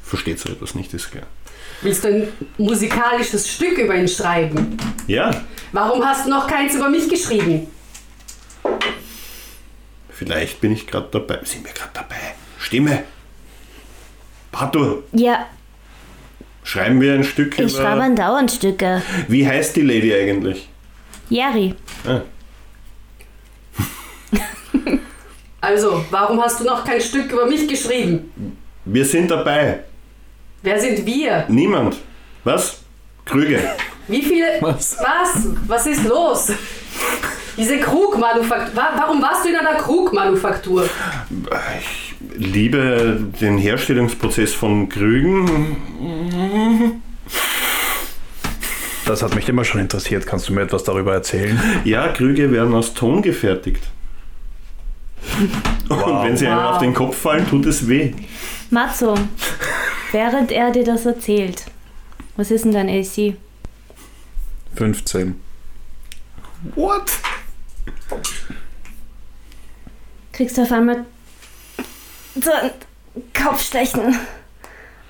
versteht 0.03 0.39
so 0.41 0.49
etwas 0.51 0.75
nicht, 0.75 0.93
ist 0.95 1.11
klar. 1.11 1.25
willst 1.83 2.05
du 2.05 2.09
ein 2.09 2.29
musikalisches 2.59 3.49
Stück 3.49 3.79
über 3.79 3.95
ihn 3.95 4.09
schreiben? 4.09 4.77
Ja, 5.07 5.31
Warum 5.73 6.05
hast 6.05 6.27
du 6.27 6.31
noch 6.31 6.47
keins 6.47 6.75
über 6.75 6.89
mich 6.89 7.09
geschrieben? 7.09 7.67
Vielleicht 10.17 10.61
bin 10.61 10.73
ich 10.73 10.87
gerade 10.87 11.09
dabei. 11.11 11.41
Sind 11.45 11.65
wir 11.65 11.73
gerade 11.73 11.91
dabei? 11.95 12.17
Stimme. 12.59 13.05
Pato, 14.53 15.03
Ja, 15.13 15.47
schreiben 16.65 17.01
wir 17.01 17.13
ein 17.15 17.25
Stück 17.25 17.59
ich 17.59 17.73
schreibe 17.73 17.97
über... 17.97 18.03
andauernd 18.05 18.51
Stücke. 18.51 19.03
Wie 19.29 19.47
heißt 19.47 19.77
die 19.77 19.83
Lady 19.83 20.15
eigentlich? 20.15 20.69
Jerry. 21.29 21.75
Ah, 22.07 22.21
Also, 25.61 26.05
warum 26.11 26.41
hast 26.41 26.61
du 26.61 26.65
noch 26.65 26.85
kein 26.85 27.01
Stück 27.01 27.31
über 27.33 27.47
mich 27.47 27.67
geschrieben? 27.69 28.31
wir 28.85 29.05
sind 29.05 29.31
dabei. 29.31 29.81
Wer 30.63 30.79
sind 30.81 31.05
wir? 31.05 31.45
Niemand. 31.49 31.97
Was? 32.45 32.81
Krüge. 33.25 33.61
Wie 34.09 34.23
viele? 34.23 34.59
Was? 34.61 34.97
Was? 34.99 35.49
Was 35.67 35.87
ist 35.87 36.05
los? 36.05 36.53
Diese 37.57 37.79
Krugmanufaktur. 37.81 38.77
Wa- 38.77 38.93
Warum 38.97 39.23
warst 39.23 39.45
du 39.45 39.49
in 39.51 39.57
einer 39.57 39.75
Krugmanufaktur? 39.77 40.89
Ich 41.81 42.15
liebe 42.37 43.21
den 43.41 43.59
Herstellungsprozess 43.59 44.53
von 44.55 44.89
Krügen. 44.89 45.77
Das 49.07 49.23
hat 49.23 49.35
mich 49.35 49.49
immer 49.49 49.65
schon 49.65 49.81
interessiert. 49.81 50.27
Kannst 50.27 50.49
du 50.49 50.53
mir 50.53 50.63
etwas 50.63 50.85
darüber 50.85 51.15
erzählen? 51.15 51.59
Ja, 51.85 52.09
Krüge 52.09 52.51
werden 52.51 52.75
aus 52.75 52.93
Ton 52.93 53.23
gefertigt. 53.23 53.83
Und 55.89 56.25
wenn 56.25 56.37
sie 56.37 56.47
einem 56.49 56.59
Wow. 56.59 56.73
auf 56.73 56.79
den 56.79 56.93
Kopf 56.95 57.17
fallen, 57.17 57.49
tut 57.49 57.67
es 57.67 57.89
weh. 57.89 58.13
Matzo, 58.71 59.15
während 60.13 60.51
er 60.53 60.73
dir 60.73 60.85
das 60.85 61.07
erzählt, 61.07 61.65
was 62.37 62.51
ist 62.51 62.65
denn 62.65 62.73
dein 62.73 62.89
AC? 62.89 63.37
15. 64.75 65.41
What? 66.75 67.05
Kriegst 70.33 70.59
du 70.59 70.63
auf 70.63 70.73
einmal 70.73 71.05
so 72.41 72.51
ein 72.53 72.71
Kopfstechen 73.33 74.19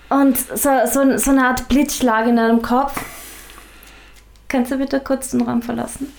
und 0.09 0.39
so, 0.39 0.71
so, 0.87 1.19
so 1.19 1.31
eine 1.31 1.47
Art 1.47 1.69
Blitzschlag 1.69 2.29
in 2.29 2.37
deinem 2.37 2.63
Kopf. 2.63 3.01
Kannst 4.49 4.71
du 4.71 4.79
bitte 4.79 5.01
kurz 5.01 5.31
den 5.31 5.43
Raum 5.43 5.63
verlassen? 5.63 6.13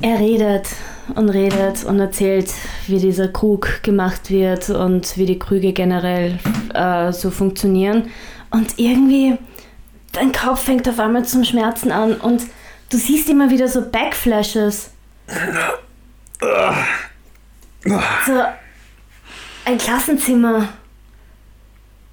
Er 0.00 0.18
redet 0.18 0.66
und 1.14 1.28
redet 1.30 1.84
und 1.84 2.00
erzählt, 2.00 2.52
wie 2.88 2.98
dieser 2.98 3.28
Krug 3.28 3.82
gemacht 3.82 4.30
wird 4.30 4.70
und 4.70 5.16
wie 5.16 5.26
die 5.26 5.38
Krüge 5.38 5.72
generell 5.72 6.38
äh, 6.72 7.12
so 7.12 7.30
funktionieren. 7.30 8.10
Und 8.50 8.78
irgendwie, 8.78 9.36
dein 10.12 10.32
Kopf 10.32 10.64
fängt 10.64 10.88
auf 10.88 10.98
einmal 10.98 11.24
zum 11.24 11.44
Schmerzen 11.44 11.90
an 11.90 12.14
und 12.14 12.42
du 12.90 12.96
siehst 12.96 13.28
immer 13.28 13.50
wieder 13.50 13.68
so 13.68 13.82
Backflashes. 13.82 14.90
So 18.26 18.42
ein 19.64 19.78
Klassenzimmer. 19.78 20.68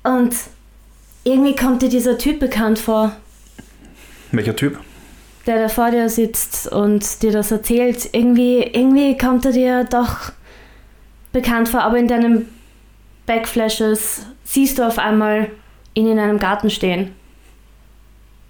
Und 0.04 0.36
irgendwie 1.24 1.56
kommt 1.56 1.82
dir 1.82 1.90
dieser 1.90 2.18
Typ 2.18 2.40
bekannt 2.40 2.80
vor 2.80 3.16
Welcher 4.32 4.56
Typ? 4.56 4.80
der 5.48 5.60
da 5.60 5.70
vor 5.70 5.92
dir 5.92 6.10
sitzt 6.10 6.72
und 6.72 7.24
dir 7.24 7.32
das 7.32 7.52
erzählt, 7.52 8.10
irgendwie, 8.12 8.62
irgendwie 8.62 9.18
kommt 9.18 9.46
er 9.46 9.52
dir 9.52 9.84
doch 9.86 10.32
bekannt 11.32 11.70
vor, 11.70 11.82
aber 11.82 11.98
in 11.98 12.08
deinen 12.08 12.50
Backflashes 13.26 14.26
siehst 14.44 14.80
du 14.80 14.88
auf 14.88 15.00
einmal 15.00 15.50
ihn 15.94 16.08
in 16.08 16.20
einem 16.20 16.40
Garten 16.40 16.70
stehen. 16.70 17.16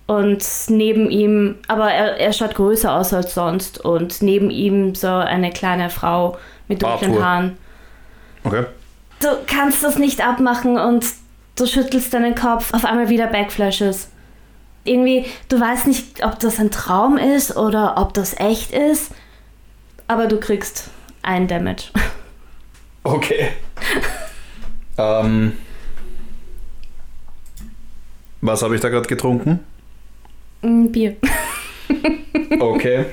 Und 0.07 0.45
neben 0.67 1.09
ihm, 1.09 1.55
aber 1.67 1.91
er, 1.91 2.17
er 2.17 2.33
schaut 2.33 2.55
größer 2.55 2.93
aus 2.93 3.13
als 3.13 3.33
sonst 3.33 3.83
und 3.83 4.21
neben 4.21 4.49
ihm 4.49 4.93
so 4.93 5.07
eine 5.07 5.51
kleine 5.51 5.89
Frau 5.89 6.37
mit 6.67 6.81
dunklen. 6.81 7.23
Haaren. 7.23 7.57
Okay. 8.43 8.65
Du 9.21 9.27
kannst 9.47 9.83
das 9.83 9.97
nicht 9.97 10.25
abmachen 10.25 10.77
und 10.77 11.05
du 11.55 11.65
schüttelst 11.65 12.13
deinen 12.13 12.35
Kopf, 12.35 12.73
auf 12.73 12.83
einmal 12.83 13.09
wieder 13.09 13.27
Backflashes. 13.27 14.09
Irgendwie, 14.83 15.27
du 15.47 15.59
weißt 15.59 15.87
nicht, 15.87 16.25
ob 16.25 16.39
das 16.39 16.59
ein 16.59 16.71
Traum 16.71 17.17
ist 17.17 17.55
oder 17.55 17.97
ob 17.97 18.13
das 18.13 18.37
echt 18.37 18.71
ist, 18.71 19.11
aber 20.07 20.27
du 20.27 20.39
kriegst 20.39 20.89
ein 21.21 21.47
Damage. 21.47 21.83
Okay. 23.03 23.49
ähm, 24.97 25.53
was 28.41 28.61
habe 28.61 28.75
ich 28.75 28.81
da 28.81 28.89
gerade 28.89 29.07
getrunken? 29.07 29.59
Ein 30.61 30.91
Bier. 30.91 31.15
Okay. 32.59 33.05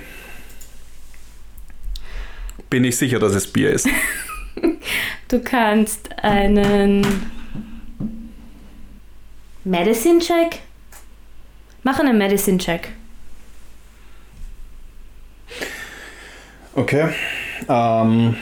Bin 2.68 2.84
ich 2.84 2.96
sicher, 2.96 3.18
dass 3.18 3.34
es 3.34 3.50
Bier 3.50 3.70
ist. 3.70 3.88
Du 5.28 5.40
kannst 5.40 6.10
einen 6.22 7.30
Medicine 9.64 10.18
Check. 10.18 10.60
Mach 11.82 11.98
einen 11.98 12.18
Medicine 12.18 12.58
Check. 12.58 12.88
Okay. 16.74 17.08
Ähm, 17.68 18.36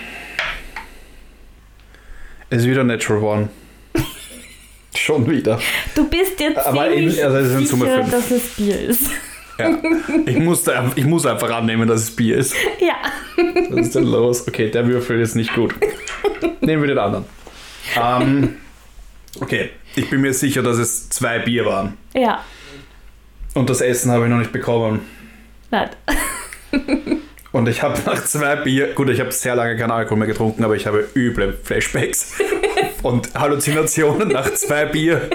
ist 2.50 2.66
wieder 2.66 2.84
Natural 2.84 3.22
One. 3.22 3.48
Schon 4.96 5.28
wieder. 5.30 5.60
Du 5.94 6.08
bist 6.08 6.40
jetzt 6.40 6.58
Aber 6.58 6.88
ziemlich 6.90 7.18
in- 7.18 7.24
also 7.24 7.36
es 7.38 7.48
sind 7.50 7.68
sicher, 7.68 8.02
dass 8.02 8.30
es 8.30 8.42
Bier 8.56 8.80
ist. 8.80 9.10
Ja. 9.58 9.70
Ich, 10.26 10.36
muss 10.38 10.64
da, 10.64 10.90
ich 10.96 11.04
muss 11.06 11.24
einfach 11.24 11.50
annehmen, 11.50 11.88
dass 11.88 12.02
es 12.02 12.10
Bier 12.14 12.36
ist. 12.36 12.54
Ja. 12.78 12.94
Was 13.70 13.86
ist 13.86 13.94
denn 13.94 14.04
los? 14.04 14.46
Okay, 14.46 14.70
der 14.70 14.86
Würfel 14.86 15.18
ist 15.20 15.34
nicht 15.34 15.54
gut. 15.54 15.74
Nehmen 16.60 16.82
wir 16.82 16.88
den 16.88 16.98
anderen. 16.98 17.24
Ähm, 17.98 18.56
okay, 19.40 19.70
ich 19.94 20.10
bin 20.10 20.20
mir 20.20 20.34
sicher, 20.34 20.62
dass 20.62 20.76
es 20.76 21.08
zwei 21.08 21.38
Bier 21.38 21.64
waren. 21.64 21.96
Ja. 22.14 22.44
Und 23.54 23.70
das 23.70 23.80
Essen 23.80 24.10
habe 24.10 24.24
ich 24.24 24.30
noch 24.30 24.38
nicht 24.38 24.52
bekommen. 24.52 25.00
Nein. 25.70 25.88
Und 27.56 27.68
ich 27.70 27.82
habe 27.82 27.98
nach 28.04 28.22
zwei 28.22 28.54
Bier, 28.56 28.92
gut, 28.92 29.08
ich 29.08 29.18
habe 29.18 29.32
sehr 29.32 29.54
lange 29.54 29.78
keinen 29.78 29.90
Alkohol 29.90 30.18
mehr 30.18 30.26
getrunken, 30.26 30.62
aber 30.62 30.76
ich 30.76 30.86
habe 30.86 31.08
üble 31.14 31.54
Flashbacks 31.54 32.34
und 33.02 33.32
Halluzinationen 33.32 34.28
nach 34.28 34.52
zwei 34.52 34.84
Bier. 34.84 35.30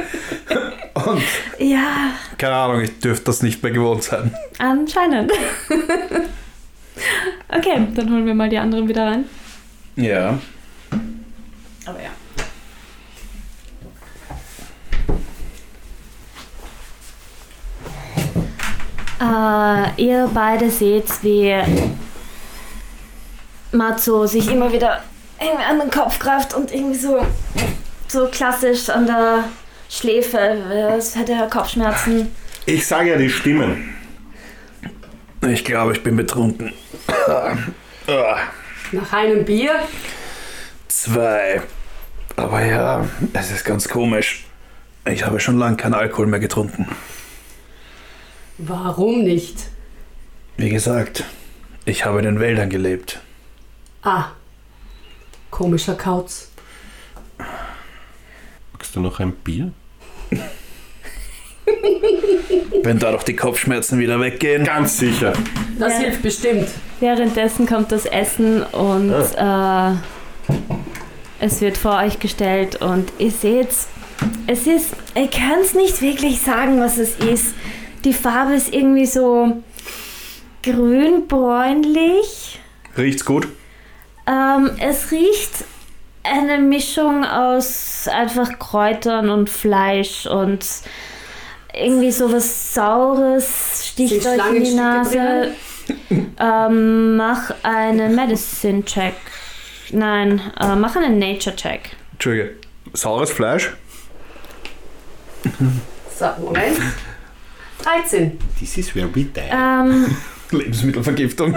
Und 0.94 1.24
Ja, 1.58 2.12
keine 2.38 2.54
Ahnung, 2.54 2.82
ich 2.82 3.00
dürfte 3.00 3.26
das 3.26 3.42
nicht 3.42 3.64
mehr 3.64 3.72
gewohnt 3.72 4.04
sein. 4.04 4.36
anscheinend. 4.60 5.32
okay, 7.50 7.88
dann 7.96 8.12
holen 8.14 8.28
wir 8.28 8.36
mal 8.36 8.50
die 8.50 8.60
anderen 8.60 8.88
wieder 8.88 9.08
rein. 9.08 9.26
Ja. 9.96 10.38
Aber 11.88 12.00
ja. 12.04 12.12
Äh, 19.98 20.04
ihr 20.04 20.30
beide 20.32 20.70
seht, 20.70 21.06
wie 21.24 21.56
Matzo 23.72 24.26
sich 24.28 24.50
immer 24.52 24.72
wieder 24.72 25.02
irgendwie 25.40 25.64
an 25.64 25.80
den 25.80 25.90
Kopf 25.90 26.20
greift 26.20 26.54
und 26.54 26.74
irgendwie 26.74 26.98
so, 26.98 27.26
so 28.08 28.28
klassisch 28.28 28.90
an 28.90 29.08
der 29.08 29.46
Schläfe, 29.90 30.40
als 30.40 31.16
hätte 31.16 31.34
er 31.34 31.48
Kopfschmerzen. 31.48 32.28
Ich 32.66 32.86
sage 32.86 33.10
ja 33.10 33.18
die 33.18 33.30
Stimmen. 33.30 33.96
Ich 35.48 35.66
glaube, 35.66 35.94
ich 35.94 36.04
bin 36.04 36.16
betrunken. 36.16 36.74
Nach 38.92 39.14
einem 39.14 39.44
Bier? 39.46 39.80
Zwei. 40.88 41.62
Aber 42.36 42.64
ja, 42.64 43.06
es 43.34 43.52
ist 43.52 43.66
ganz 43.66 43.90
komisch. 43.90 44.46
Ich 45.06 45.26
habe 45.26 45.40
schon 45.40 45.58
lange 45.58 45.78
keinen 45.78 45.96
Alkohol 45.96 46.28
mehr 46.28 46.40
getrunken. 46.40 46.88
Warum 48.60 49.24
nicht? 49.24 49.58
Wie 50.58 50.70
gesagt, 50.70 51.24
ich 51.86 52.06
habe 52.06 52.20
in 52.20 52.26
den 52.26 52.40
Wäldern 52.40 52.70
gelebt. 52.70 53.20
Ah, 54.04 54.26
komischer 55.50 55.96
Kauz. 55.96 56.50
Magst 58.74 58.96
du 58.96 59.00
noch 59.00 59.20
ein 59.20 59.32
Bier? 59.34 59.72
Wenn 62.84 62.98
da 63.00 63.12
doch 63.12 63.24
die 63.24 63.36
Kopfschmerzen 63.36 64.00
wieder 64.00 64.20
weggehen. 64.20 64.64
Ganz 64.64 64.98
sicher. 64.98 65.34
Das 65.78 65.94
Ja. 65.94 66.00
hilft 66.00 66.22
bestimmt. 66.24 66.68
Währenddessen 67.00 67.68
kommt 67.68 67.92
das 67.92 68.06
Essen 68.06 68.64
und 68.64 69.12
äh, 69.12 69.92
es 71.40 71.62
wird 71.62 71.78
vor 71.78 71.98
euch 72.00 72.20
gestellt 72.20 72.78
und 72.82 73.12
ihr 73.20 73.32
seht, 73.32 73.70
es 74.48 74.68
ist, 74.68 74.94
ihr 75.16 75.30
könnt 75.30 75.64
es 75.64 75.74
nicht 75.76 76.02
wirklich 76.02 76.42
sagen, 76.42 76.80
was 76.80 76.98
es 76.98 77.16
ist. 77.18 77.54
Die 78.04 78.14
Farbe 78.14 78.54
ist 78.56 78.74
irgendwie 78.74 79.06
so 79.06 79.62
grün-bräunlich. 80.64 82.60
Riecht's 82.98 83.24
gut? 83.26 83.48
Ähm, 84.28 84.72
es 84.80 85.12
riecht 85.12 85.66
eine 86.24 86.60
Mischung 86.60 87.24
aus 87.24 88.08
einfach 88.08 88.60
Kräutern 88.60 89.30
und 89.30 89.50
Fleisch 89.50 90.26
und 90.26 90.66
irgendwie 91.74 92.12
so 92.12 92.32
was 92.32 92.74
Saures 92.74 93.88
sticht 93.88 94.26
euch 94.26 94.56
in 94.56 94.64
die 94.64 94.74
Nase. 94.74 95.52
ähm, 96.40 97.16
mach 97.18 97.54
einen 97.64 98.16
Medicine 98.16 98.84
Check. 98.86 99.16
Nein, 99.92 100.42
äh, 100.60 100.76
mach 100.76 100.96
einen 100.96 101.20
Nature 101.20 101.56
Check. 101.56 101.92
Entschuldige. 102.14 102.56
Saures 102.94 103.32
Fleisch? 103.32 103.74
So, 106.18 106.26
Moment. 106.40 106.78
13. 107.84 108.38
This 108.60 108.78
is 108.78 108.96
where 108.96 109.08
we 109.14 109.26
die. 109.26 109.42
Ähm, 109.50 110.16
Lebensmittelvergiftung. 110.52 111.56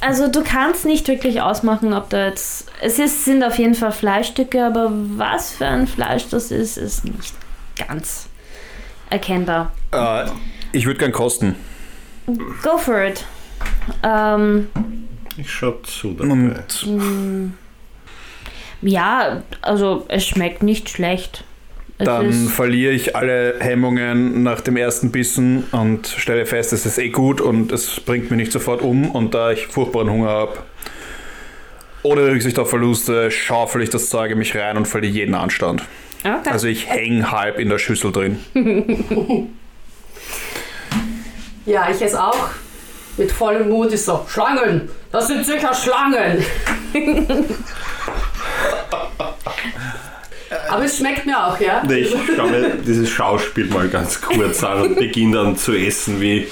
Also 0.00 0.28
du 0.28 0.42
kannst 0.42 0.84
nicht 0.84 1.08
wirklich 1.08 1.40
ausmachen, 1.42 1.92
ob 1.92 2.10
da 2.10 2.26
jetzt. 2.26 2.70
Es 2.80 2.98
ist, 2.98 3.24
sind 3.24 3.42
auf 3.42 3.58
jeden 3.58 3.74
Fall 3.74 3.92
Fleischstücke, 3.92 4.64
aber 4.64 4.90
was 4.92 5.52
für 5.52 5.66
ein 5.66 5.86
Fleisch 5.86 6.28
das 6.28 6.50
ist, 6.50 6.76
ist 6.76 7.04
nicht 7.04 7.34
ganz 7.76 8.28
erkennbar. 9.10 9.72
Äh, 9.92 10.26
ich 10.72 10.86
würde 10.86 10.98
gern 10.98 11.12
kosten. 11.12 11.56
Go 12.62 12.78
for 12.78 13.02
it. 13.02 13.24
Ähm, 14.02 14.68
Ich 15.36 15.50
schau 15.52 15.72
zu 15.82 16.12
dabei. 16.12 16.28
Und 16.86 17.56
ja, 18.82 19.42
also 19.62 20.04
es 20.08 20.26
schmeckt 20.26 20.62
nicht 20.62 20.88
schlecht. 20.88 21.44
Dann 22.04 22.32
verliere 22.32 22.92
ich 22.92 23.16
alle 23.16 23.56
Hemmungen 23.60 24.42
nach 24.42 24.60
dem 24.60 24.76
ersten 24.76 25.10
Bissen 25.10 25.64
und 25.72 26.06
stelle 26.06 26.46
fest, 26.46 26.72
es 26.72 26.86
ist 26.86 26.98
eh 26.98 27.10
gut 27.10 27.40
und 27.40 27.72
es 27.72 28.00
bringt 28.00 28.30
mich 28.30 28.38
nicht 28.38 28.52
sofort 28.52 28.82
um. 28.82 29.10
Und 29.10 29.34
da 29.34 29.50
ich 29.52 29.66
furchtbaren 29.66 30.10
Hunger 30.10 30.28
habe, 30.28 30.58
ohne 32.02 32.22
Rücksicht 32.26 32.58
auf 32.58 32.70
Verluste, 32.70 33.30
schaufel 33.30 33.82
ich 33.82 33.90
das 33.90 34.08
Zeug 34.08 34.30
in 34.30 34.38
mich 34.38 34.56
rein 34.56 34.76
und 34.76 34.88
verliere 34.88 35.12
jeden 35.12 35.34
Anstand. 35.34 35.84
okay. 36.20 36.50
Also 36.50 36.66
ich 36.66 36.88
hänge 36.88 37.30
halb 37.30 37.58
in 37.58 37.68
der 37.68 37.78
Schüssel 37.78 38.12
drin. 38.12 38.38
Ja, 41.66 41.88
ich 41.90 42.00
esse 42.02 42.22
auch. 42.22 42.48
Mit 43.16 43.30
vollem 43.30 43.68
Mut 43.68 43.92
ist 43.92 44.06
so, 44.06 44.24
Schlangen! 44.28 44.88
Das 45.12 45.28
sind 45.28 45.44
sicher 45.44 45.72
Schlangen! 45.74 46.44
Aber 50.70 50.84
es 50.84 50.98
schmeckt 50.98 51.26
mir 51.26 51.36
auch, 51.46 51.58
ja? 51.60 51.82
Nee, 51.86 52.00
Ich 52.00 52.14
schaue 52.36 52.50
mir 52.50 52.76
dieses 52.86 53.08
Schauspiel 53.08 53.66
mal 53.66 53.88
ganz 53.88 54.20
kurz 54.20 54.62
an 54.62 54.82
und 54.82 54.96
beginne 54.96 55.36
dann 55.36 55.56
zu 55.56 55.72
essen 55.72 56.20
wie 56.20 56.46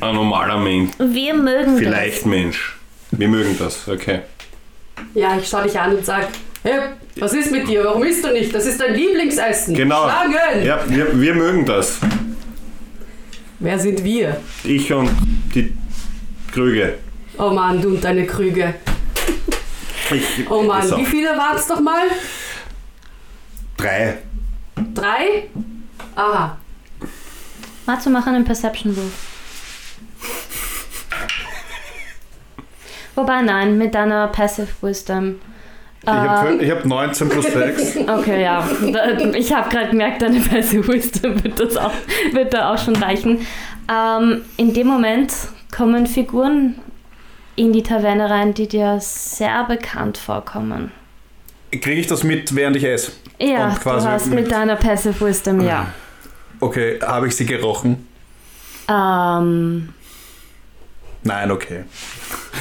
ein 0.00 0.14
normaler 0.14 0.58
Mensch. 0.58 0.92
wir 0.98 1.34
mögen 1.34 1.78
Vielleicht 1.78 2.26
Mensch. 2.26 2.76
Wir 3.10 3.28
mögen 3.28 3.56
das, 3.58 3.88
okay. 3.88 4.20
Ja, 5.14 5.38
ich 5.38 5.48
schaue 5.48 5.62
dich 5.62 5.78
an 5.80 5.96
und 5.96 6.04
sag, 6.04 6.28
hey, 6.62 6.80
was 7.16 7.32
ist 7.32 7.50
mit 7.50 7.66
dir? 7.68 7.84
Warum 7.84 8.02
isst 8.04 8.22
du 8.24 8.32
nicht? 8.32 8.54
Das 8.54 8.66
ist 8.66 8.78
dein 8.80 8.94
Lieblingsessen. 8.94 9.74
Genau. 9.74 10.04
Schlangen! 10.04 10.64
Ja, 10.64 10.80
wir, 10.88 11.18
wir 11.18 11.34
mögen 11.34 11.64
das. 11.64 11.98
Wer 13.60 13.78
sind 13.78 14.04
wir? 14.04 14.40
Ich 14.62 14.92
und 14.92 15.10
die 15.54 15.72
Krüge. 16.52 16.94
Oh 17.38 17.50
Mann, 17.50 17.80
du 17.80 17.88
und 17.90 18.04
deine 18.04 18.26
Krüge. 18.26 18.74
Ich, 20.10 20.48
Oh 20.50 20.62
Mann, 20.62 20.86
so. 20.86 20.96
wie 20.98 21.04
viele 21.04 21.30
waren 21.30 21.56
es 21.56 21.68
noch 21.68 21.80
mal? 21.80 22.02
Drei. 23.78 24.18
Drei? 24.92 25.48
Aha. 26.14 26.58
Matsu, 27.86 28.10
mach 28.10 28.26
einen 28.26 28.44
Perception 28.44 28.94
Wurf. 28.96 29.12
Wobei, 33.14 33.42
nein, 33.42 33.78
mit 33.78 33.94
deiner 33.94 34.28
Passive 34.28 34.68
Wisdom. 34.82 35.36
Ich 36.02 36.08
habe 36.08 36.70
hab 36.70 36.84
19 36.84 37.28
plus 37.28 37.46
6. 37.46 37.96
Okay, 38.08 38.42
ja. 38.42 38.68
Ich 39.34 39.52
habe 39.52 39.68
gerade 39.68 39.90
gemerkt, 39.90 40.22
deine 40.22 40.40
Passive 40.40 40.86
Wisdom 40.86 41.42
wird, 41.42 41.58
das 41.58 41.76
auch, 41.76 41.92
wird 42.32 42.54
da 42.54 42.72
auch 42.72 42.78
schon 42.78 42.96
reichen. 42.96 43.46
Ähm, 43.90 44.42
in 44.56 44.74
dem 44.74 44.86
Moment 44.86 45.32
kommen 45.74 46.06
Figuren 46.06 46.76
in 47.56 47.72
die 47.72 47.82
Taverne 47.82 48.28
rein, 48.30 48.54
die 48.54 48.68
dir 48.68 48.98
sehr 49.00 49.64
bekannt 49.64 50.18
vorkommen. 50.18 50.92
Kriege 51.70 52.00
ich 52.00 52.06
das 52.06 52.22
mit, 52.22 52.54
während 52.54 52.76
ich 52.76 52.84
esse? 52.84 53.12
Ja, 53.40 53.68
Und 53.68 53.84
du 53.84 53.90
hast 54.04 54.26
mit 54.26 54.40
mit- 54.44 54.50
deiner 54.52 54.76
Passive 54.76 55.20
Wisdom, 55.24 55.60
ja. 55.60 55.86
Okay, 56.60 56.98
habe 57.00 57.28
ich 57.28 57.36
sie 57.36 57.46
gerochen? 57.46 58.08
Ähm, 58.88 59.92
Nein, 61.22 61.50
okay. 61.50 61.84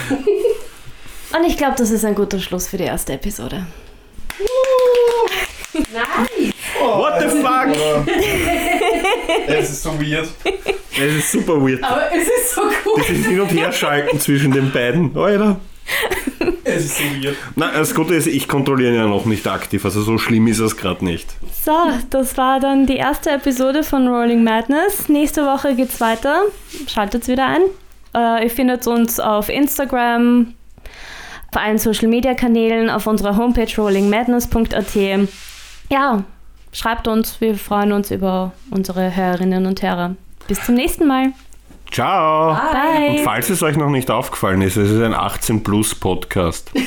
und 1.36 1.44
ich 1.46 1.58
glaube, 1.58 1.76
das 1.78 1.90
ist 1.90 2.04
ein 2.06 2.14
guter 2.16 2.40
Schluss 2.40 2.68
für 2.68 2.78
die 2.78 2.84
erste 2.84 3.14
Episode. 3.14 3.66
What 6.80 7.22
the 7.22 7.28
fuck? 7.42 8.08
Es 9.48 9.70
ist 9.72 9.84
so 9.84 10.00
weird. 10.00 10.28
Es 10.44 11.14
ist 11.16 11.32
super 11.32 11.54
weird. 11.62 11.84
Aber 11.84 12.04
es 12.14 12.28
ist 12.28 12.54
so 12.56 12.62
cool. 12.86 13.02
Dieses 13.08 13.26
Hin- 13.28 13.40
und 13.42 13.48
Herschalten 13.50 14.20
zwischen 14.20 14.52
den 14.52 14.72
beiden. 14.72 15.16
Alter. 15.18 15.60
Es 16.68 16.86
ist 16.86 16.98
so 16.98 17.04
weird. 17.04 17.36
Na, 17.56 17.72
das 17.72 17.96
Gute 17.96 18.16
ist, 18.16 18.28
ich 18.28 18.48
kontrolliere 18.48 18.92
ihn 18.92 18.98
ja 18.98 19.08
noch 19.08 19.26
nicht 19.26 19.48
aktiv, 19.48 19.84
also 19.86 20.02
so 20.02 20.18
schlimm 20.18 20.48
ist 20.48 20.60
es 20.60 20.76
gerade 20.76 21.04
nicht. 21.04 21.28
So, 21.64 21.72
das 22.10 22.38
war 22.38 22.60
dann 22.60 22.86
die 22.86 22.98
erste 22.98 23.32
Episode 23.32 23.84
von 23.84 24.08
Rolling 24.08 24.44
Madness. 24.44 25.10
Nächste 25.10 25.46
Woche 25.46 25.76
geht's 25.76 26.02
weiter. 26.02 26.44
Schaltet's 26.88 27.28
wieder 27.28 27.46
ein. 27.48 27.62
Äh, 28.14 28.44
ihr 28.44 28.50
findet 28.50 28.88
uns 28.88 29.20
auf 29.20 29.50
Instagram, 29.50 30.54
auf 31.52 31.62
allen 31.62 31.78
Social 31.78 32.08
Media 32.08 32.34
Kanälen, 32.34 32.90
auf 32.90 33.08
unserer 33.08 33.38
Homepage 33.38 33.74
rollingmadness.at. 33.78 34.96
Ja, 35.90 36.24
schreibt 36.72 37.08
uns, 37.08 37.40
wir 37.40 37.56
freuen 37.56 37.92
uns 37.92 38.12
über 38.12 38.54
unsere 38.72 39.16
Hörerinnen 39.16 39.66
und 39.66 39.82
Hörer. 39.82 40.16
Bis 40.48 40.64
zum 40.64 40.76
nächsten 40.76 41.08
Mal. 41.08 41.34
Ciao. 41.92 42.54
Bye. 42.72 43.10
Und 43.12 43.20
falls 43.22 43.50
es 43.50 43.64
euch 43.64 43.78
noch 43.78 43.90
nicht 43.90 44.12
aufgefallen 44.12 44.62
ist, 44.62 44.78
es 44.78 44.92
ist 44.92 45.02
ein 45.02 45.14
18 45.14 45.64
Plus 45.64 45.96
Podcast. 45.96 46.72